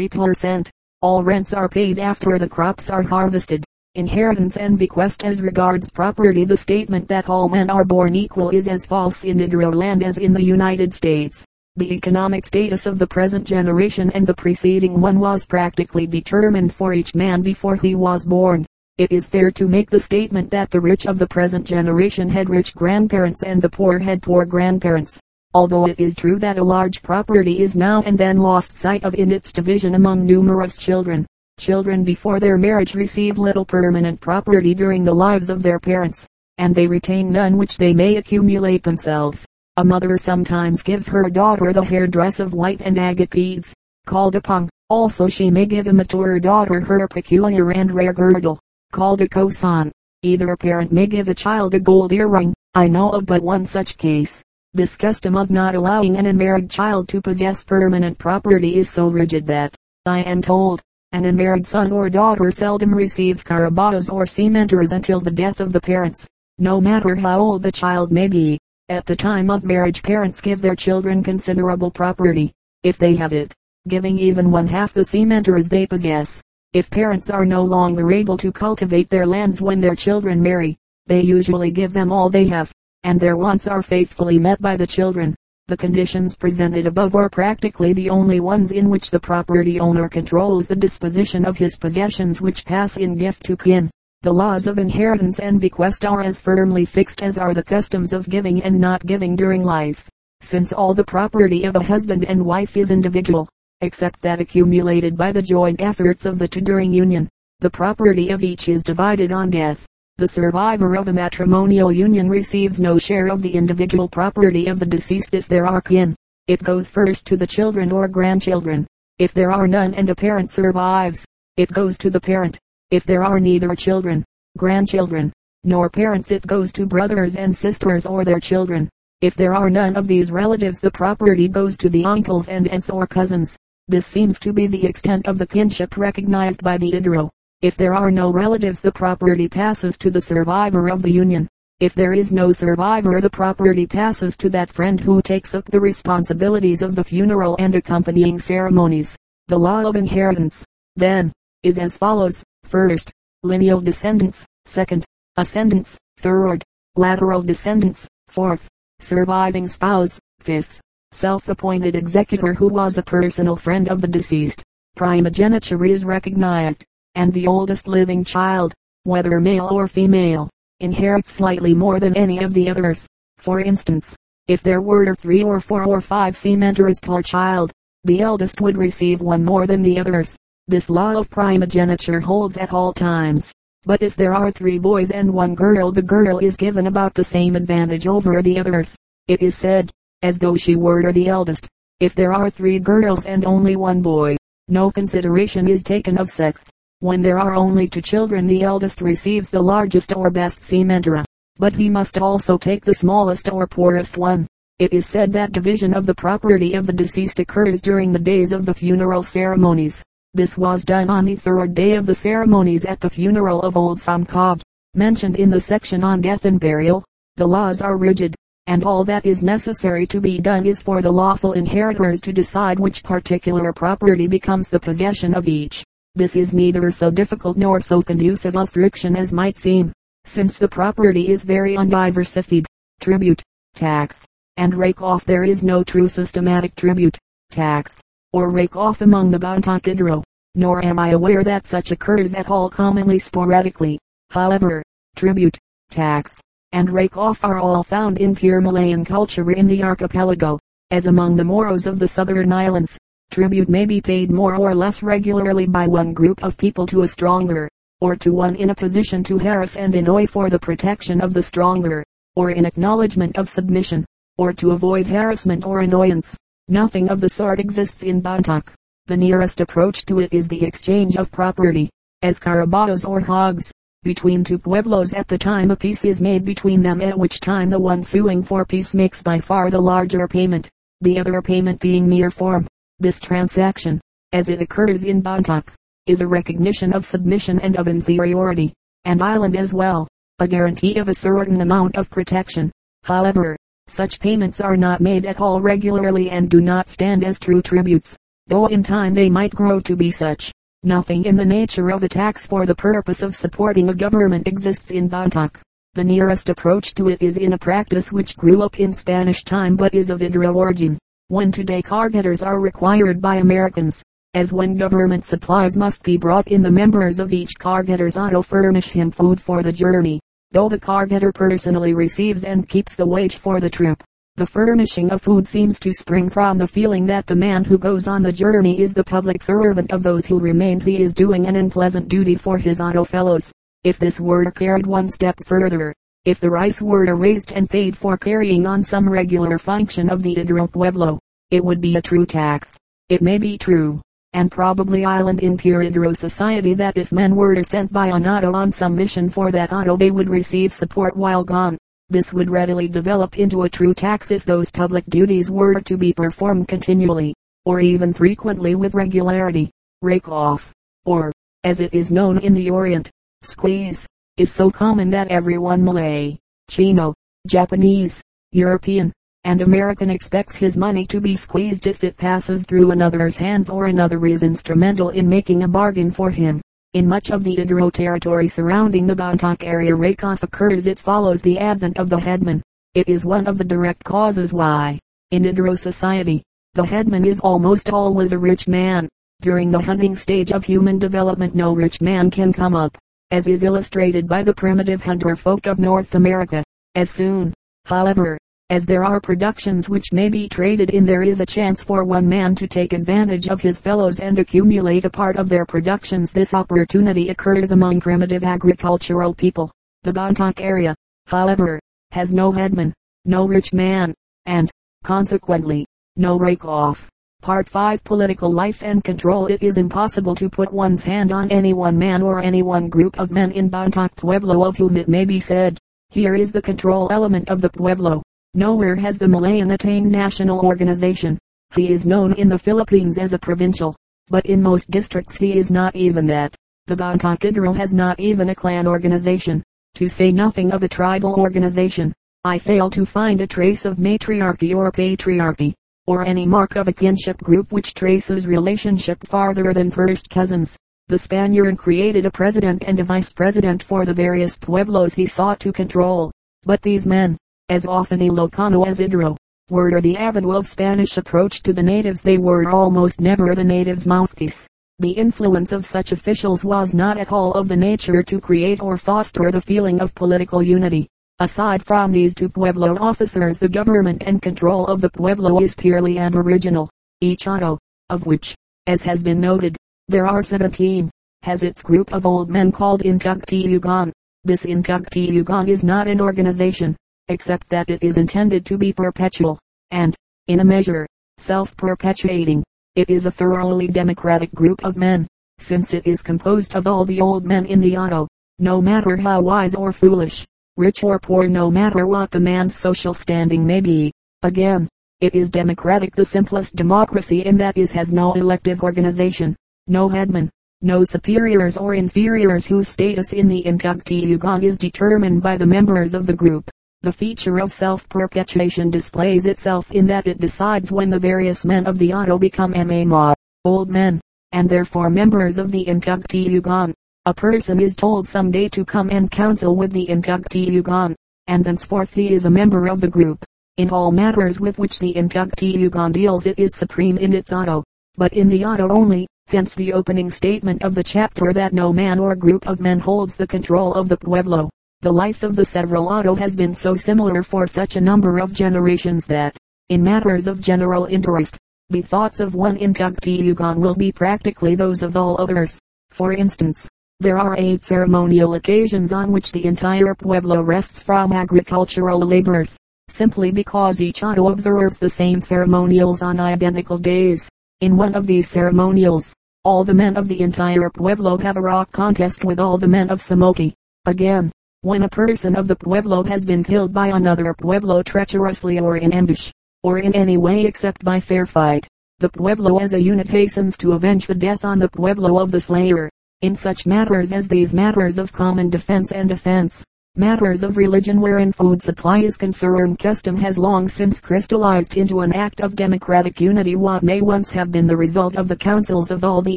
per 0.09 0.35
cent. 0.35 0.69
All 1.03 1.23
rents 1.23 1.53
are 1.53 1.69
paid 1.69 2.01
after 2.01 2.37
the 2.37 2.49
crops 2.49 2.91
are 2.91 3.03
harvested 3.03 3.65
inheritance 3.95 4.57
and 4.57 4.79
bequest 4.79 5.23
as 5.23 5.43
regards 5.43 5.91
property. 5.91 6.47
The 6.47 6.57
statement 6.57 7.09
that 7.09 7.29
all 7.29 7.51
men 7.51 7.69
are 7.69 7.85
born 7.85 8.15
equal 8.15 8.49
is 8.49 8.67
as 8.67 8.87
false 8.87 9.23
in 9.23 9.37
Negro 9.37 9.75
land 9.75 10.03
as 10.03 10.17
in 10.17 10.33
the 10.33 10.43
United 10.43 10.95
States. 10.95 11.45
The 11.77 11.93
economic 11.93 12.47
status 12.47 12.87
of 12.87 12.99
the 12.99 13.07
present 13.07 13.47
generation 13.47 14.11
and 14.13 14.27
the 14.27 14.33
preceding 14.33 14.99
one 14.99 15.21
was 15.21 15.45
practically 15.45 16.07
determined 16.07 16.73
for 16.73 16.95
each 16.95 17.15
man 17.15 17.43
before 17.43 17.77
he 17.77 17.95
was 17.95 18.25
born. 18.25 18.65
It 18.97 19.13
is 19.13 19.29
fair 19.29 19.51
to 19.53 19.69
make 19.69 19.91
the 19.91 20.01
statement 20.01 20.51
that 20.53 20.71
the 20.71 20.81
rich 20.81 21.07
of 21.07 21.19
the 21.19 21.27
present 21.27 21.67
generation 21.67 22.31
had 22.31 22.49
rich 22.49 22.75
grandparents 22.75 23.43
and 23.43 23.61
the 23.61 23.69
poor 23.69 23.99
had 23.99 24.23
poor 24.23 24.47
grandparents. 24.47 25.21
Although 25.53 25.87
it 25.87 26.01
is 26.01 26.15
true 26.15 26.39
that 26.39 26.57
a 26.57 26.65
large 26.65 27.03
property 27.03 27.61
is 27.61 27.77
now 27.77 28.01
and 28.07 28.17
then 28.17 28.39
lost 28.39 28.81
sight 28.81 29.05
of 29.05 29.15
in 29.15 29.31
its 29.31 29.53
division 29.53 29.97
among 29.97 30.25
numerous 30.25 30.79
children, 30.79 31.27
Children 31.59 32.05
before 32.05 32.41
their 32.41 32.59
marriage 32.59 32.95
receive 32.95 33.39
little 33.39 33.65
permanent 33.65 34.21
property 34.21 34.75
during 34.75 35.05
the 35.05 35.15
lives 35.15 35.51
of 35.51 35.63
their 35.63 35.79
parents, 35.79 36.27
and 36.59 36.75
they 36.75 36.87
retain 36.87 37.31
none 37.31 37.57
which 37.57 37.77
they 37.77 37.93
may 37.93 38.17
accumulate 38.17 38.83
themselves. 38.83 39.47
A 39.77 39.85
mother 39.85 40.19
sometimes 40.19 40.83
gives 40.83 41.09
her 41.09 41.31
daughter 41.31 41.73
the 41.73 41.85
hair 41.85 42.07
dress 42.07 42.41
of 42.41 42.53
white 42.53 42.81
and 42.81 42.99
agate 42.99 43.31
beads, 43.31 43.75
called 44.07 44.35
a 44.35 44.41
pung. 44.41 44.69
Also 44.91 45.27
she 45.29 45.51
may 45.51 45.65
give 45.65 45.87
a 45.87 45.93
mature 45.93 46.39
daughter 46.39 46.81
her 46.81 47.09
peculiar 47.09 47.71
and 47.73 47.91
rare 47.93 48.13
girdle, 48.13 48.59
called 48.91 49.21
a 49.21 49.29
kosan. 49.29 49.91
Either 50.23 50.51
a 50.51 50.57
parent 50.57 50.93
may 50.93 51.07
give 51.07 51.29
a 51.29 51.35
child 51.35 51.75
a 51.75 51.81
gold 51.81 52.13
earring. 52.13 52.53
I 52.75 52.89
know 52.89 53.11
of 53.11 53.25
but 53.25 53.43
one 53.43 53.65
such 53.67 53.97
case. 53.97 54.43
This 54.75 54.97
custom 54.97 55.37
of 55.37 55.51
not 55.51 55.75
allowing 55.75 56.17
an 56.17 56.27
unmarried 56.27 56.71
child 56.71 57.09
to 57.09 57.21
possess 57.21 57.65
permanent 57.65 58.19
property 58.19 58.77
is 58.77 58.91
so 58.91 59.07
rigid 59.09 59.47
that, 59.47 59.75
I 60.07 60.21
am 60.21 60.43
told, 60.43 60.83
an 61.13 61.27
unmarried 61.27 61.67
son 61.67 61.93
or 61.93 62.09
daughter 62.09 62.51
seldom 62.51 62.95
receives 62.95 63.45
carabaos 63.45 64.11
or 64.11 64.25
sementeras 64.25 64.93
until 64.93 65.21
the 65.21 65.31
death 65.31 65.61
of 65.61 65.73
the 65.73 65.81
parents, 65.81 66.27
no 66.59 66.81
matter 66.81 67.15
how 67.15 67.39
old 67.39 67.63
the 67.63 67.71
child 67.71 68.11
may 68.11 68.29
be. 68.29 68.59
At 68.89 69.05
the 69.05 69.17
time 69.17 69.51
of 69.51 69.65
marriage 69.65 70.03
parents 70.03 70.41
give 70.41 70.61
their 70.61 70.75
children 70.75 71.23
considerable 71.23 71.91
property, 71.91 72.53
if 72.83 72.97
they 72.99 73.15
have 73.17 73.33
it, 73.33 73.55
giving 73.89 74.19
even 74.19 74.51
one 74.51 74.67
half 74.67 74.93
the 74.93 75.03
sementeras 75.03 75.69
they 75.69 75.87
possess. 75.87 76.43
If 76.73 76.89
parents 76.89 77.29
are 77.29 77.45
no 77.45 77.63
longer 77.63 78.11
able 78.11 78.39
to 78.39 78.51
cultivate 78.51 79.11
their 79.11 79.27
lands 79.27 79.61
when 79.61 79.81
their 79.81 79.95
children 79.95 80.43
marry, 80.43 80.79
they 81.07 81.21
usually 81.21 81.71
give 81.71 81.93
them 81.93 82.11
all 82.11 82.31
they 82.31 82.47
have, 82.47 82.73
and 83.03 83.21
their 83.21 83.37
wants 83.37 83.67
are 83.67 83.83
faithfully 83.83 84.39
met 84.39 84.61
by 84.63 84.77
the 84.77 84.87
children. 84.87 85.35
The 85.73 85.79
conditions 85.79 86.37
presented 86.37 86.87
above 86.87 87.15
are 87.15 87.31
practically 87.31 87.95
the 87.95 88.11
only 88.11 88.41
ones 88.41 88.73
in 88.73 88.91
which 88.91 89.11
the 89.11 89.19
property 89.19 89.81
owner 89.81 90.07
controls 90.07 90.69
the 90.69 90.77
disposition 90.77 91.47
of 91.47 91.57
his 91.57 91.77
possessions 91.77 92.43
which 92.43 92.67
pass 92.67 92.99
in 92.99 93.17
gift 93.17 93.43
to 93.45 93.57
kin. 93.57 93.89
The 94.21 94.35
laws 94.35 94.67
of 94.67 94.79
inheritance 94.79 95.39
and 95.39 95.59
bequest 95.59 96.05
are 96.05 96.23
as 96.23 96.43
firmly 96.43 96.85
fixed 96.85 97.23
as 97.23 97.39
are 97.39 97.55
the 97.55 97.63
customs 97.63 98.13
of 98.13 98.29
giving 98.29 98.63
and 98.63 98.79
not 98.79 99.07
giving 99.07 99.35
during 99.35 99.65
life. 99.65 100.11
Since 100.43 100.75
all 100.75 100.93
the 100.93 101.05
property 101.05 101.65
of 101.65 101.75
a 101.75 101.83
husband 101.83 102.27
and 102.27 102.45
wife 102.45 102.77
is 102.77 102.91
individual, 102.91 103.49
except 103.81 104.21
that 104.21 104.43
accumulated 104.43 105.17
by 105.17 105.33
the 105.33 105.41
joint 105.41 105.81
efforts 105.81 106.27
of 106.27 106.39
the 106.39 106.49
two 106.49 106.61
during 106.61 106.93
union, 106.93 107.31
the 107.61 107.71
property 107.71 108.29
of 108.29 108.43
each 108.43 108.69
is 108.69 108.83
divided 108.83 109.33
on 109.33 109.49
death. 109.49 109.87
The 110.19 110.29
survivor 110.29 110.95
of 110.97 111.09
a 111.09 111.13
matrimonial 111.13 111.91
union 111.91 112.29
receives 112.29 112.79
no 112.79 112.99
share 112.99 113.29
of 113.29 113.41
the 113.41 113.55
individual 113.55 114.09
property 114.09 114.67
of 114.67 114.79
the 114.79 114.87
deceased 114.87 115.35
if 115.35 115.49
there 115.49 115.67
are 115.67 115.81
kin. 115.81 116.15
It 116.47 116.63
goes 116.63 116.91
first 116.91 117.27
to 117.29 117.37
the 117.37 117.47
children 117.47 117.91
or 117.91 118.07
grandchildren. 118.09 118.87
If 119.19 119.33
there 119.33 119.51
are 119.51 119.67
none 119.67 119.95
and 119.95 120.11
a 120.11 120.15
parent 120.15 120.51
survives, 120.51 121.25
it 121.57 121.73
goes 121.73 121.97
to 121.99 122.11
the 122.11 122.21
parent. 122.21 122.59
If 122.91 123.05
there 123.05 123.25
are 123.25 123.41
neither 123.41 123.75
children, 123.75 124.23
grandchildren, 124.59 125.33
nor 125.65 125.89
parents 125.89 126.31
it 126.31 126.47
goes 126.47 126.73
to 126.73 126.85
brothers 126.85 127.37
and 127.37 127.57
sisters 127.57 128.05
or 128.05 128.23
their 128.23 128.41
children. 128.41 128.91
If 129.23 129.35
there 129.35 129.55
are 129.55 129.71
none 129.71 129.97
of 129.97 130.09
these 130.09 130.31
relatives 130.31 130.79
the 130.79 130.91
property 130.91 131.49
goes 131.49 131.79
to 131.79 131.89
the 131.89 132.05
uncles 132.05 132.51
and 132.51 132.69
aunts 132.69 132.91
or 132.91 133.07
cousins. 133.07 133.57
This 133.89 134.07
seems 134.07 134.39
to 134.41 134.53
be 134.53 134.67
the 134.67 134.85
extent 134.85 135.27
of 135.27 135.39
the 135.39 135.47
kinship 135.47 135.97
recognized 135.97 136.63
by 136.63 136.77
the 136.77 136.93
Igorot. 136.93 137.31
If 137.63 137.77
there 137.77 137.95
are 137.95 138.11
no 138.11 138.33
relatives 138.33 138.81
the 138.81 138.91
property 138.91 139.49
passes 139.49 139.97
to 139.99 140.11
the 140.11 140.21
survivor 140.21 140.91
of 140.91 141.01
the 141.01 141.13
union. 141.13 141.47
If 141.79 141.95
there 141.95 142.13
is 142.13 142.33
no 142.33 142.51
survivor 142.51 143.21
the 143.21 143.31
property 143.31 143.87
passes 143.87 144.37
to 144.39 144.51
that 144.51 144.69
friend 144.69 144.99
who 144.99 145.23
takes 145.23 145.55
up 145.55 145.67
the 145.67 145.79
responsibilities 145.79 146.83
of 146.83 146.97
the 146.97 147.05
funeral 147.05 147.55
and 147.61 147.77
accompanying 147.77 148.41
ceremonies. 148.41 149.17
The 149.47 149.61
law 149.61 149.87
of 149.87 149.95
inheritance, 149.95 150.67
then, 150.97 151.31
is 151.63 151.79
as 151.79 151.97
follows. 151.97 152.43
First, 152.65 153.13
lineal 153.45 153.81
descendants. 153.81 154.45
Second, 154.67 155.05
ascendants. 155.37 155.97
Third, 156.17 156.65
lateral 156.97 157.45
descendants. 157.45 158.09
Fourth, 158.27 158.69
surviving 158.99 159.69
spouse. 159.69 160.19
Fifth, 160.41 160.81
self-appointed 161.13 161.95
executor 161.95 162.55
who 162.55 162.67
was 162.67 162.99
a 162.99 163.05
personal 163.05 163.55
friend 163.55 163.89
of 163.89 164.01
the 164.01 164.09
deceased. 164.09 164.65
Primogeniture 164.97 165.85
is 165.85 166.05
recognized 166.05 166.85
and 167.15 167.33
the 167.33 167.47
oldest 167.47 167.87
living 167.87 168.25
child, 168.25 168.73
whether 169.05 169.41
male 169.41 169.69
or 169.71 169.89
female, 169.89 170.49
inherits 170.81 171.31
slightly 171.31 171.75
more 171.75 172.01
than 172.01 172.17
any 172.17 172.43
of 172.43 172.55
the 172.55 172.69
others. 172.69 173.07
For 173.37 173.61
instance, 173.61 174.17
if 174.49 174.63
there 174.63 174.81
were 174.81 175.15
three 175.15 175.43
or 175.43 175.61
four 175.61 175.85
or 175.85 176.01
five 176.01 176.35
sementeras 176.35 177.01
per 177.01 177.23
child, 177.23 177.73
the 178.05 178.21
eldest 178.21 178.61
would 178.61 178.77
receive 178.77 179.21
one 179.21 179.45
more 179.45 179.67
than 179.67 179.83
the 179.83 179.99
others. 179.99 180.37
This 180.69 180.91
law 180.91 181.17
of 181.17 181.31
primogeniture 181.31 182.21
holds 182.21 182.57
at 182.57 182.73
all 182.73 182.93
times. 182.93 183.53
But 183.85 184.03
if 184.03 184.15
there 184.15 184.35
are 184.35 184.51
three 184.51 184.79
boys 184.79 185.11
and 185.11 185.33
one 185.33 185.55
girl 185.55 185.91
the 185.91 186.03
girl 186.03 186.39
is 186.39 186.57
given 186.57 186.87
about 186.87 187.15
the 187.15 187.25
same 187.25 187.57
advantage 187.57 188.07
over 188.07 188.41
the 188.43 188.59
others. 188.59 188.97
It 189.29 189.43
is 189.43 189.57
said, 189.57 189.91
as 190.23 190.39
though 190.39 190.57
she 190.57 190.77
were 190.77 191.13
the 191.13 191.29
eldest. 191.29 191.69
If 192.01 192.15
there 192.15 192.33
are 192.33 192.51
three 192.51 192.79
girls 192.79 193.27
and 193.27 193.45
only 193.45 193.77
one 193.77 194.03
boy, 194.03 194.37
no 194.69 194.91
consideration 194.91 195.69
is 195.69 195.83
taken 195.83 196.19
of 196.19 196.31
sex. 196.31 196.65
When 197.03 197.21
there 197.21 197.41
are 197.41 197.57
only 197.57 197.89
two 197.89 198.01
children 198.01 198.47
the 198.47 198.63
eldest 198.63 199.01
receives 199.01 199.51
the 199.51 199.61
largest 199.61 200.15
or 200.15 200.31
best 200.31 200.61
sementera. 200.61 201.25
But 201.59 201.73
he 201.73 201.91
must 201.91 202.17
also 202.17 202.57
take 202.57 202.85
the 202.85 202.95
smallest 202.95 203.51
or 203.51 203.67
poorest 203.67 204.17
one. 204.17 204.47
It 204.79 204.93
is 204.93 205.05
said 205.05 205.33
that 205.33 205.51
division 205.51 205.95
of 205.95 206.07
the 206.07 206.15
property 206.15 206.75
of 206.75 206.87
the 206.87 206.93
deceased 206.93 207.41
occurs 207.41 207.83
during 207.83 208.13
the 208.13 208.21
days 208.21 208.53
of 208.53 208.67
the 208.67 208.73
funeral 208.73 209.25
ceremonies. 209.25 210.01
This 210.35 210.57
was 210.57 210.85
done 210.85 211.11
on 211.11 211.25
the 211.25 211.35
third 211.35 211.75
day 211.75 211.97
of 211.97 212.07
the 212.07 212.15
ceremonies 212.15 212.85
at 212.85 213.01
the 213.01 213.11
funeral 213.11 213.63
of 213.63 213.77
old 213.77 214.01
Sam 214.01 214.25
Cobb, 214.25 214.63
mentioned 214.95 215.35
in 215.35 215.51
the 215.51 215.59
section 215.59 216.05
on 216.05 216.21
death 216.21 216.45
and 216.45 216.61
burial. 216.61 217.03
The 217.35 217.49
laws 217.49 217.83
are 217.83 217.97
rigid, 217.97 218.37
and 218.69 218.85
all 218.85 219.03
that 219.07 219.27
is 219.27 219.43
necessary 219.43 220.07
to 220.07 220.21
be 220.21 220.39
done 220.39 220.67
is 220.67 220.81
for 220.81 221.03
the 221.03 221.11
lawful 221.11 221.55
inheritors 221.55 222.21
to 222.21 222.33
decide 222.33 222.79
which 222.79 223.03
particular 223.03 223.73
property 223.73 224.29
becomes 224.29 224.69
the 224.69 224.79
possession 224.79 225.35
of 225.35 225.49
each. 225.49 225.83
This 226.15 226.37
is 226.37 226.53
neither 226.53 226.91
so 226.91 227.11
difficult 227.11 227.57
nor 227.57 227.81
so 227.81 228.03
conducive 228.03 228.55
of 228.55 228.69
friction 228.69 229.17
as 229.17 229.33
might 229.33 229.57
seem, 229.57 229.93
since 230.27 230.59
the 230.59 230.69
property 230.69 231.31
is 231.31 231.43
very 231.45 231.75
undiversified. 231.75 232.67
Tribute, 233.01 233.43
tax, 233.75 234.27
and 234.59 234.75
rake 234.75 235.01
off 235.01 235.25
there 235.25 235.43
is 235.43 235.63
no 235.63 235.83
true 235.83 236.09
systematic 236.09 236.75
tribute, 236.75 237.17
tax, 237.51 237.99
or 238.35 238.51
rake 238.51 238.77
off 238.77 239.01
among 239.01 239.31
the 239.31 239.39
Bontoc 239.39 240.23
nor 240.55 240.85
am 240.85 240.99
I 240.99 241.13
aware 241.13 241.43
that 241.45 241.65
such 241.65 241.93
occurs 241.93 242.35
at 242.35 242.51
all 242.51 242.69
commonly 242.69 243.19
sporadically. 243.19 243.99
However, 244.29 244.83
tribute, 245.17 245.57
tax, 245.89 246.39
and 246.73 246.91
rake 246.91 247.17
off 247.17 247.43
are 247.43 247.59
all 247.59 247.83
found 247.83 248.19
in 248.19 248.35
pure 248.35 248.61
Malayan 248.61 249.03
culture 249.03 249.51
in 249.51 249.67
the 249.67 249.83
archipelago, 249.83 250.59
as 250.91 251.07
among 251.07 251.37
the 251.37 251.45
Moros 251.45 251.87
of 251.87 251.99
the 251.99 252.09
southern 252.09 252.53
islands. 252.53 252.99
Tribute 253.33 253.71
may 253.71 253.87
be 253.87 253.99
paid 253.99 254.31
more 254.31 254.57
or 254.57 254.75
less 254.75 255.03
regularly 255.03 255.65
by 255.65 255.87
one 255.87 256.13
group 256.13 256.45
of 256.45 256.59
people 256.59 256.87
to 256.89 257.01
a 257.01 257.09
stronger, 257.09 257.67
or 258.03 258.15
to 258.15 258.31
one 258.31 258.55
in 258.57 258.69
a 258.69 258.75
position 258.75 259.25
to 259.25 259.39
harass 259.39 259.79
and 259.79 259.95
annoy 259.95 260.27
for 260.27 260.51
the 260.51 260.59
protection 260.59 261.19
of 261.23 261.33
the 261.33 261.43
stronger, 261.43 262.05
or 262.37 262.51
in 262.51 262.67
acknowledgement 262.67 263.39
of 263.39 263.49
submission, 263.49 264.05
or 264.37 264.53
to 264.53 264.73
avoid 264.73 265.07
harassment 265.07 265.65
or 265.65 265.81
annoyance. 265.81 266.37
Nothing 266.69 267.09
of 267.09 267.23
the 267.23 267.29
sort 267.31 267.59
exists 267.59 268.03
in 268.03 268.21
Bontoc. 268.21 268.69
The 269.07 269.17
nearest 269.17 269.63
approach 269.63 270.05
to 270.07 270.21
it 270.21 270.31
is 270.31 270.47
the 270.47 270.63
exchange 270.67 271.17
of 271.17 271.33
property, 271.33 271.89
as 272.21 272.39
carabaos 272.39 273.09
or 273.09 273.21
hogs, 273.21 273.73
between 274.03 274.45
two 274.45 274.59
pueblos 274.59 275.15
at 275.15 275.27
the 275.29 275.39
time 275.39 275.71
a 275.71 275.77
peace 275.77 276.05
is 276.05 276.21
made 276.21 276.45
between 276.45 276.83
them 276.83 277.01
at 277.01 277.19
which 277.19 277.41
time 277.41 277.71
the 277.71 277.81
one 277.81 278.05
suing 278.05 278.43
for 278.43 278.67
peace 278.67 278.93
makes 278.93 279.23
by 279.23 279.39
far 279.39 279.71
the 279.71 279.81
larger 279.81 280.29
payment, 280.29 280.69
the 281.01 281.19
other 281.19 281.41
payment 281.41 281.81
being 281.81 282.07
mere 282.07 282.31
form. 282.31 282.67
This 283.03 283.19
transaction, 283.19 284.01
as 284.31 284.49
it 284.49 284.63
occurs 284.63 285.03
in 285.03 285.25
Bontoc, 285.25 285.67
is 286.07 286.21
a 286.21 286.29
recognition 286.29 286.93
of 286.93 287.05
submission 287.05 287.59
and 287.59 287.77
of 287.77 287.89
inferiority, 287.89 288.73
and 289.05 289.21
island 289.21 289.57
as 289.57 289.75
well, 289.75 290.07
a 290.39 290.47
guarantee 290.47 290.99
of 290.99 291.09
a 291.09 291.15
certain 291.15 291.63
amount 291.63 291.97
of 291.97 292.09
protection. 292.11 292.71
However, 293.03 293.57
such 293.89 294.21
payments 294.21 294.61
are 294.61 294.77
not 294.77 295.01
made 295.01 295.27
at 295.27 295.41
all 295.41 295.61
regularly 295.61 296.31
and 296.31 296.49
do 296.49 296.61
not 296.61 296.89
stand 296.89 297.25
as 297.25 297.41
true 297.41 297.61
tributes, 297.61 298.17
though 298.47 298.67
in 298.67 298.85
time 298.85 299.15
they 299.15 299.29
might 299.29 299.53
grow 299.53 299.81
to 299.81 299.97
be 299.97 300.13
such. 300.13 300.53
Nothing 300.85 301.25
in 301.25 301.35
the 301.35 301.45
nature 301.45 301.91
of 301.91 302.05
a 302.05 302.09
tax 302.09 302.47
for 302.47 302.67
the 302.67 302.77
purpose 302.77 303.21
of 303.21 303.35
supporting 303.35 303.89
a 303.89 303.95
government 303.95 304.47
exists 304.47 304.93
in 304.93 305.11
Bontoc. 305.11 305.57
The 305.95 306.05
nearest 306.05 306.49
approach 306.49 306.95
to 306.95 307.09
it 307.09 307.21
is 307.21 307.37
in 307.37 307.55
a 307.55 307.59
practice 307.59 308.13
which 308.13 308.37
grew 308.37 308.63
up 308.63 308.79
in 308.79 308.93
Spanish 308.93 309.43
time 309.43 309.75
but 309.75 309.93
is 309.93 310.09
of 310.09 310.21
Igorot 310.21 310.55
origin. 310.55 310.99
When 311.33 311.51
today 311.51 311.81
car 311.81 312.11
getters 312.11 312.43
are 312.43 312.61
required 312.61 313.23
by 313.23 313.37
Americans, 313.37 314.03
as 314.35 314.53
when 314.53 314.77
government 314.77 315.25
supplies 315.25 315.79
must 315.79 316.03
be 316.03 316.19
brought 316.19 316.49
in 316.49 316.61
the 316.61 316.71
members 316.71 317.19
of 317.19 317.33
each 317.33 317.59
car 317.59 317.83
getter's 317.83 318.19
ato 318.19 318.43
furnish 318.43 318.91
him 318.91 319.11
food 319.11 319.41
for 319.41 319.63
the 319.63 319.73
journey 319.73 320.21
though 320.51 320.69
the 320.69 320.79
car 320.79 321.07
getter 321.07 321.33
personally 321.33 321.95
receives 321.95 322.45
and 322.45 322.69
keeps 322.69 322.95
the 322.95 323.07
wage 323.07 323.37
for 323.37 323.61
the 323.61 323.71
trip. 323.71 324.05
The 324.37 324.45
furnishing 324.45 325.09
of 325.09 325.23
food 325.23 325.47
seems 325.47 325.81
to 325.81 325.95
spring 325.95 326.29
from 326.29 326.59
the 326.59 326.69
feeling 326.69 327.07
that 327.07 327.27
the 327.27 327.35
man 327.35 327.65
who 327.65 327.79
goes 327.79 328.07
on 328.07 328.23
the 328.23 328.31
journey 328.31 328.79
is 328.79 328.93
the 328.93 329.03
public 329.03 329.43
servant 329.43 329.91
of 329.91 330.03
those 330.03 330.27
who 330.27 330.39
remain. 330.39 330.81
He 330.81 331.01
is 331.01 331.15
doing 331.15 331.47
an 331.47 331.57
unpleasant 331.57 332.09
duty 332.09 332.35
for 332.35 332.59
his 332.59 332.79
ato 332.79 333.05
fellows. 333.05 333.51
If 333.85 333.99
this 333.99 334.21
were 334.21 334.51
carried 334.51 334.87
one 334.87 335.09
step 335.09 335.37
further, 335.47 335.95
if 336.25 336.39
the 336.39 336.51
rice 336.51 336.81
were 336.81 337.17
raised 337.17 337.51
and 337.51 337.69
paid 337.69 337.97
for 337.97 338.17
carrying 338.17 338.65
on 338.65 338.85
some 338.85 339.09
regular 339.09 339.59
function 339.59 340.09
of 340.09 340.23
the 340.23 340.37
Igorot 340.37 340.71
Pueblo, 340.71 341.19
it 341.53 341.63
would 341.63 341.83
be 341.83 341.97
a 341.97 342.03
true 342.03 342.25
tax. 342.25 342.79
It 343.11 343.21
may 343.21 343.37
be 343.37 343.59
true, 343.59 344.01
and 344.33 344.51
probably 344.51 345.05
island 345.05 345.41
in 345.41 345.59
pure 345.59 345.83
Igorot 345.85 346.17
society 346.17 346.73
that 346.75 346.97
if 346.97 347.13
men 347.13 347.37
were 347.37 347.63
sent 347.63 347.93
by 347.93 348.07
an 348.07 348.27
ato 348.27 348.55
on 348.55 348.73
some 348.73 348.97
mission 348.97 349.29
for 349.29 349.53
that 349.53 349.71
ato 349.71 349.99
they 349.99 350.11
would 350.11 350.31
receive 350.31 350.73
support 350.73 351.15
while 351.15 351.45
gone. 351.45 351.77
This 352.09 352.33
would 352.33 352.49
readily 352.49 352.89
develop 352.89 353.39
into 353.39 353.65
a 353.65 353.69
true 353.69 353.93
tax 353.93 354.31
if 354.31 354.47
those 354.47 354.71
public 354.71 355.05
duties 355.11 355.51
were 355.51 355.79
to 355.83 355.99
be 355.99 356.15
performed 356.15 356.69
continually, 356.69 357.35
or 357.67 357.81
even 357.81 358.15
frequently 358.15 358.75
with 358.75 358.95
regularity. 358.95 359.71
Rake 360.01 360.31
off, 360.31 360.73
or, 361.05 361.31
as 361.65 361.81
it 361.81 361.93
is 361.93 362.11
known 362.11 362.39
in 362.39 362.55
the 362.55 362.71
Orient, 362.71 363.11
squeeze, 363.43 364.07
is 364.39 364.51
so 364.51 364.71
common 364.71 365.11
that 365.11 365.29
everyone 365.29 365.85
Malay, 365.85 366.39
Chino, 366.71 367.15
Japanese, 367.47 368.23
European, 368.53 369.13
and 369.45 369.61
American 369.61 370.09
expects 370.11 370.57
his 370.57 370.77
money 370.77 371.05
to 371.07 371.21
be 371.21 371.35
squeezed 371.35 371.87
if 371.87 372.05
it 372.05 372.17
passes 372.17 372.65
through 372.65 372.93
another's 372.93 373.37
hands 373.37 373.69
or 373.69 373.87
another 373.87 374.25
is 374.27 374.43
instrumental 374.43 375.11
in 375.11 375.29
making 375.29 375.63
a 375.63 375.69
bargain 375.69 376.11
for 376.11 376.31
him. 376.31 376.61
In 376.95 377.09
much 377.09 377.31
of 377.31 377.43
the 377.43 377.57
Igorot 377.57 377.93
territory 377.93 378.49
surrounding 378.49 379.07
the 379.07 379.17
Bontoc 379.17 379.65
area 379.65 379.95
rake-off 379.95 380.43
occurs 380.43 380.87
it 380.87 380.99
follows 380.99 381.43
the 381.43 381.59
advent 381.59 381.99
of 381.99 382.09
the 382.09 382.21
headman. 382.21 382.63
It 382.95 383.09
is 383.09 383.25
one 383.25 383.47
of 383.47 383.59
the 383.59 383.65
direct 383.65 384.05
causes 384.05 384.53
why, 384.53 384.99
in 385.31 385.45
Igorot 385.45 385.79
society, 385.79 386.43
the 386.75 386.85
headman 386.85 387.25
is 387.25 387.41
almost 387.41 387.91
always 387.91 388.33
a 388.33 388.39
rich 388.39 388.69
man. 388.69 389.09
During 389.41 389.71
the 389.71 389.81
hunting 389.81 390.15
stage 390.15 390.53
of 390.53 390.65
human 390.65 390.99
development 390.99 391.55
no 391.55 391.75
rich 391.75 392.01
man 392.01 392.31
can 392.31 392.53
come 392.53 392.77
up, 392.77 392.97
as 393.31 393.49
is 393.49 393.65
illustrated 393.65 394.29
by 394.29 394.43
the 394.43 394.55
primitive 394.55 395.03
hunter 395.03 395.35
folk 395.35 395.67
of 395.67 395.79
North 395.79 396.15
America. 396.15 396.63
As 396.95 397.11
soon, 397.11 397.53
however, 397.87 398.39
as 398.73 398.87
there 398.87 399.05
are 399.05 399.21
productions 399.21 399.91
which 399.91 400.15
may 400.15 400.31
be 400.31 400.49
traded 400.49 400.89
in 400.89 401.05
there 401.05 401.23
is 401.23 401.41
a 401.41 401.47
chance 401.47 401.85
for 401.85 402.05
one 402.05 402.27
man 402.27 402.55
to 402.55 402.67
take 402.67 402.95
advantage 402.95 403.47
of 403.49 403.61
his 403.61 403.79
fellows 403.79 404.21
and 404.21 404.39
accumulate 404.39 405.05
a 405.05 405.11
part 405.11 405.37
of 405.37 405.51
their 405.51 405.67
productions. 405.67 406.33
This 406.33 406.55
opportunity 406.55 407.29
occurs 407.29 407.73
among 407.73 408.01
primitive 408.01 408.45
agricultural 408.45 409.35
people. 409.35 409.71
The 410.05 410.13
Bontoc 410.13 410.63
area, 410.63 410.95
however, 411.27 411.79
has 412.13 412.33
no 412.33 412.51
headman, 412.51 412.95
no 413.27 413.47
rich 413.47 413.75
man, 413.75 414.15
and, 414.47 414.71
consequently, 415.05 415.85
no 416.17 416.39
rake-off. 416.39 417.11
Part 417.43 417.69
5 417.69 418.03
Political 418.05 418.51
Life 418.51 418.83
and 418.83 419.05
Control 419.05 419.49
It 419.49 419.63
is 419.63 419.77
impossible 419.77 420.35
to 420.37 420.49
put 420.49 420.73
one's 420.73 421.05
hand 421.05 421.31
on 421.31 421.51
any 421.51 421.75
one 421.75 421.99
man 421.99 422.23
or 422.23 422.41
any 422.41 422.63
one 422.63 422.89
group 422.89 423.21
of 423.21 423.31
men 423.31 423.53
in 423.53 423.69
Bontoc 423.69 424.17
Pueblo 424.17 424.65
of 424.65 424.79
whom 424.79 424.97
it 424.97 425.11
may 425.11 425.27
be 425.27 425.41
said, 425.41 425.77
here 426.09 426.35
is 426.35 426.53
the 426.53 426.63
control 426.63 427.09
element 427.11 427.51
of 427.51 427.61
the 427.61 427.69
Pueblo. 427.69 428.23
Nowhere 428.55 428.97
has 428.97 429.19
the 429.19 429.29
Malayan 429.29 429.71
attained 429.71 430.13
national 430.13 430.61
organization. 430.61 431.39
He 431.75 431.91
is 431.91 432.05
known 432.05 432.35
in 432.35 432.51
the 432.51 432.59
Philippines 432.59 433.17
as 433.17 433.33
a 433.33 433.39
provincial, 433.39 433.97
but 434.29 434.45
in 434.45 434.61
most 434.61 434.91
districts 434.91 435.37
he 435.37 435.57
is 435.57 435.71
not 435.71 435.97
even 435.97 436.27
that. 436.27 436.55
The 436.87 436.95
Bontoc 436.95 437.39
Igorot 437.39 437.79
has 437.79 437.95
not 437.95 438.21
even 438.21 438.51
a 438.51 438.55
clan 438.55 438.87
organization, 438.87 439.63
to 439.95 440.07
say 440.07 440.31
nothing 440.31 440.71
of 440.71 440.83
a 440.83 440.89
tribal 440.89 441.35
organization. 441.37 442.13
I 442.45 442.59
fail 442.59 442.91
to 442.91 443.07
find 443.07 443.41
a 443.41 443.47
trace 443.47 443.87
of 443.87 443.99
matriarchy 443.99 444.75
or 444.75 444.93
patriarchy, 444.93 445.73
or 446.07 446.23
any 446.23 446.45
mark 446.45 446.77
of 446.77 446.89
a 446.89 446.93
kinship 446.93 447.39
group 447.39 447.73
which 447.73 447.95
traces 447.95 448.47
relationship 448.47 449.27
farther 449.27 449.73
than 449.73 449.91
first 449.91 450.29
cousins. 450.29 450.77
The 451.09 451.19
Spaniard 451.19 451.79
created 451.79 452.27
a 452.27 452.31
president 452.31 452.85
and 452.87 453.01
a 453.01 453.05
vice 453.05 453.31
president 453.31 453.83
for 453.83 454.05
the 454.05 454.13
various 454.13 454.59
pueblos 454.59 455.15
he 455.15 455.25
sought 455.25 455.59
to 455.61 455.73
control. 455.73 456.31
But 456.65 456.83
these 456.83 457.07
men, 457.07 457.39
as 457.73 457.87
often 457.87 458.21
Ilocano 458.21 458.87
as 458.87 459.01
Igorot, 459.01 459.39
were 459.71 459.99
the 460.03 460.15
avenue 460.19 460.53
of 460.53 460.67
Spanish 460.67 461.17
approach 461.17 461.63
to 461.63 461.73
the 461.73 461.83
natives 461.83 462.21
they 462.21 462.37
were 462.37 462.69
almost 462.69 463.19
never 463.19 463.55
the 463.55 463.65
natives' 463.65 464.07
mouthpiece. 464.07 464.69
The 464.99 465.13
influence 465.13 465.73
of 465.73 465.87
such 465.87 466.13
officials 466.13 466.67
was 466.67 466.93
not 466.93 467.17
at 467.17 467.33
all 467.33 467.55
of 467.55 467.69
the 467.69 467.77
nature 467.77 468.23
to 468.25 468.39
create 468.39 468.83
or 468.83 468.99
foster 468.99 469.51
the 469.51 469.63
feeling 469.63 470.01
of 470.01 470.15
political 470.15 470.63
unity. 470.63 471.09
Aside 471.39 471.83
from 471.83 472.13
these 472.13 472.35
two 472.35 472.51
Pueblo 472.51 472.99
officers 472.99 473.59
the 473.59 473.71
government 473.71 474.23
and 474.27 474.43
control 474.43 474.87
of 474.87 475.01
the 475.01 475.09
Pueblo 475.09 475.59
is 475.63 475.75
purely 475.75 476.19
aboriginal. 476.19 476.91
Each 477.23 477.49
ato, 477.49 477.79
of 478.11 478.27
which, 478.27 478.55
as 478.87 479.03
has 479.05 479.23
been 479.23 479.41
noted, 479.41 479.79
There 480.09 480.27
are 480.27 480.43
17. 480.43 481.11
Has 481.41 481.63
its 481.63 481.83
group 481.83 482.13
of 482.13 482.27
old 482.27 482.51
men 482.51 482.71
called 482.71 483.03
Intuktiyugan. 483.03 484.13
This 484.45 484.67
Intuktiyugan 484.67 485.69
is 485.69 485.83
not 485.83 486.07
an 486.07 486.21
organization, 486.21 486.97
except 487.29 487.69
that 487.69 487.91
it 487.91 488.03
is 488.03 488.19
intended 488.19 488.65
to 488.67 488.79
be 488.79 488.93
perpetual, 488.93 489.59
and, 489.91 490.15
in 490.49 490.61
a 490.61 490.65
measure, 490.65 491.07
self-perpetuating. 491.39 492.63
It 492.95 493.09
is 493.09 493.27
a 493.27 493.31
thoroughly 493.31 493.89
democratic 493.89 494.53
group 494.53 494.85
of 494.85 494.97
men, 494.97 495.27
since 495.59 495.95
it 495.95 496.07
is 496.07 496.23
composed 496.23 496.77
of 496.77 496.87
all 496.87 497.05
the 497.05 497.21
old 497.21 497.45
men 497.45 497.67
in 497.67 497.81
the 497.81 497.97
ato, 497.97 498.29
no 498.59 498.83
matter 498.83 499.17
how 499.17 499.41
wise 499.41 499.75
or 499.75 499.93
foolish, 499.93 500.45
rich 500.77 501.05
or 501.05 501.19
poor 501.19 501.49
no 501.49 501.71
matter 501.71 502.07
what 502.07 502.31
the 502.31 502.41
man's 502.41 502.75
social 502.75 503.15
standing 503.15 503.67
may 503.67 503.81
be. 503.81 504.13
Again, 504.43 504.89
it 505.21 505.35
is 505.35 505.51
democratic 505.51 506.15
the 506.15 506.25
simplest 506.25 506.75
democracy 506.77 507.45
in 507.45 507.57
that 507.59 507.79
it 507.79 507.91
has 507.93 508.13
no 508.13 508.33
elective 508.33 508.83
organization, 508.83 509.57
no 509.87 510.09
headman, 510.09 510.51
no 510.81 511.05
superiors 511.05 511.77
or 511.77 511.95
inferiors 511.95 512.67
whose 512.67 512.89
status 512.89 513.33
in 513.33 513.47
the 513.47 513.63
Intuktiyugan 513.63 514.65
is 514.65 514.77
determined 514.77 515.41
by 515.43 515.57
the 515.57 515.67
members 515.67 516.13
of 516.13 516.27
the 516.27 516.35
group. 516.35 516.69
The 517.03 517.11
feature 517.11 517.59
of 517.59 517.73
self-perpetuation 517.73 518.89
displays 518.91 519.47
itself 519.47 519.91
in 519.91 520.07
that 520.07 520.29
it 520.29 520.41
decides 520.41 520.93
when 520.93 521.11
the 521.11 521.19
various 521.19 521.65
men 521.65 521.85
of 521.85 521.99
the 521.99 522.13
ato 522.13 522.39
become 522.39 522.73
MMR, 522.75 523.35
old 523.65 523.91
men, 523.91 524.21
and 524.53 524.69
therefore 524.69 525.11
members 525.11 525.59
of 525.59 525.73
the 525.73 525.85
Intuktiyugan. 525.85 526.93
A 527.27 527.35
person 527.35 527.81
is 527.81 527.97
told 527.97 528.29
some 528.29 528.53
day 528.53 528.69
to 528.69 528.85
come 528.85 529.11
and 529.11 529.29
counsel 529.29 529.75
with 529.75 529.91
the 529.91 530.07
Intuktiyugan, 530.07 531.17
and 531.49 531.65
thenceforth 531.65 532.15
he 532.15 532.33
is 532.33 532.45
a 532.45 532.51
member 532.51 532.87
of 532.87 533.01
the 533.01 533.09
group. 533.09 533.45
In 533.79 533.91
all 533.91 534.13
matters 534.13 534.61
with 534.61 534.79
which 534.79 535.01
the 535.01 535.13
Intuktiyugan 535.15 536.13
deals 536.13 536.47
it 536.47 536.57
is 536.57 536.73
supreme 536.73 537.19
in 537.19 537.33
its 537.33 537.53
ato, 537.53 537.83
but 538.17 538.33
in 538.33 538.47
the 538.47 538.63
ato 538.63 538.89
only, 538.91 539.27
hence 539.49 539.75
the 539.75 539.93
opening 539.93 540.31
statement 540.31 540.85
of 540.85 540.95
the 540.95 541.03
chapter 541.03 541.53
that 541.53 541.73
no 541.73 541.93
man 541.93 542.21
or 542.21 542.37
group 542.37 542.69
of 542.69 542.79
men 542.79 543.01
holds 543.01 543.35
the 543.35 543.49
control 543.49 543.93
of 543.95 544.09
the 544.09 544.17
pueblo. 544.17 544.71
The 545.03 545.13
life 545.13 545.43
of 545.43 545.57
the 545.57 545.65
several 545.65 546.09
ato 546.11 546.37
has 546.37 546.55
been 546.55 546.77
so 546.77 546.95
similar 546.95 547.43
for 547.43 547.67
such 547.67 547.97
a 547.97 548.01
number 548.01 548.39
of 548.39 548.53
generations 548.53 549.27
that, 549.27 549.57
in 549.89 550.01
matters 550.01 550.47
of 550.47 550.61
general 550.61 551.07
interest, 551.07 551.59
the 551.91 552.03
thoughts 552.03 552.39
of 552.39 552.55
one 552.55 552.79
Intuktiyugan 552.79 553.79
will 553.79 553.97
be 553.97 554.13
practically 554.13 554.77
those 554.77 555.03
of 555.03 555.17
all 555.17 555.41
others. 555.41 555.81
For 556.11 556.33
instance, 556.33 556.89
there 557.19 557.37
are 557.37 557.59
eight 557.59 557.83
ceremonial 557.83 558.55
occasions 558.55 559.13
on 559.13 559.33
which 559.33 559.51
the 559.51 559.65
entire 559.65 560.15
pueblo 560.15 560.63
rests 560.63 561.01
from 561.01 561.33
agricultural 561.33 562.21
labors, 562.21 562.77
simply 563.09 563.51
because 563.51 564.01
each 564.01 564.23
ato 564.23 564.51
observes 564.51 564.99
the 564.99 565.11
same 565.11 565.41
ceremonials 565.41 566.23
on 566.23 566.39
identical 566.39 566.97
days. 566.97 567.49
In 567.81 567.97
one 567.97 568.15
of 568.15 568.29
these 568.29 568.49
ceremonials, 568.49 569.35
all 569.65 569.83
the 569.83 569.95
men 569.95 570.17
of 570.17 570.29
the 570.29 570.43
entire 570.43 570.91
pueblo 570.91 571.39
have 571.39 571.57
a 571.57 571.61
rock 571.61 571.91
contest 571.91 572.45
with 572.45 572.61
all 572.61 572.79
the 572.79 572.87
men 572.87 573.11
of 573.11 573.19
Samoki. 573.19 573.75
Again, 574.07 574.53
when 574.85 575.05
a 575.05 575.09
person 575.09 575.55
of 575.55 575.69
the 575.69 575.77
pueblo 575.77 576.25
has 576.25 576.45
been 576.45 576.65
killed 576.65 576.93
by 576.93 577.07
another 577.07 577.55
pueblo 577.55 578.03
treacherously 578.03 578.81
or 578.81 578.97
in 578.97 579.13
ambush, 579.13 579.49
or 579.85 579.99
in 579.99 580.13
any 580.13 580.37
way 580.37 580.65
except 580.65 581.05
by 581.05 581.21
fair 581.21 581.47
fight, 581.47 581.87
the 582.19 582.29
pueblo 582.29 582.79
as 582.79 582.93
a 582.93 583.01
unit 583.01 583.29
hastens 583.29 583.77
to 583.77 583.93
avenge 583.93 584.27
the 584.27 584.35
death 584.35 584.65
on 584.65 584.81
the 584.81 584.89
pueblo 584.89 585.39
of 585.39 585.53
the 585.53 585.61
slayer. 585.61 586.11
In 586.41 586.57
such 586.57 586.85
matters 586.85 587.33
as 587.33 587.47
these 587.47 587.73
matters 587.73 588.19
of 588.19 588.33
common 588.33 588.71
defense 588.71 589.13
and 589.13 589.31
offense, 589.31 589.85
matters 590.17 590.65
of 590.65 590.77
religion 590.77 591.21
wherein 591.21 591.53
food 591.53 591.81
supply 591.81 592.19
is 592.19 592.37
concerned 592.37 592.99
custom 592.99 593.37
has 593.37 593.57
long 593.57 593.89
since 593.89 594.21
crystallized 594.21 594.97
into 594.97 595.21
an 595.21 595.33
act 595.33 595.61
of 595.61 595.77
democratic 595.77 596.41
unity 596.41 596.75
what 596.75 597.05
may 597.05 597.21
once 597.21 597.53
have 597.53 597.71
been 597.71 597.87
the 597.87 597.97
result 597.97 598.35
of 598.35 598.49
the 598.49 598.57
councils 598.57 599.13
of 599.13 599.23
all 599.23 599.43
the 599.43 599.57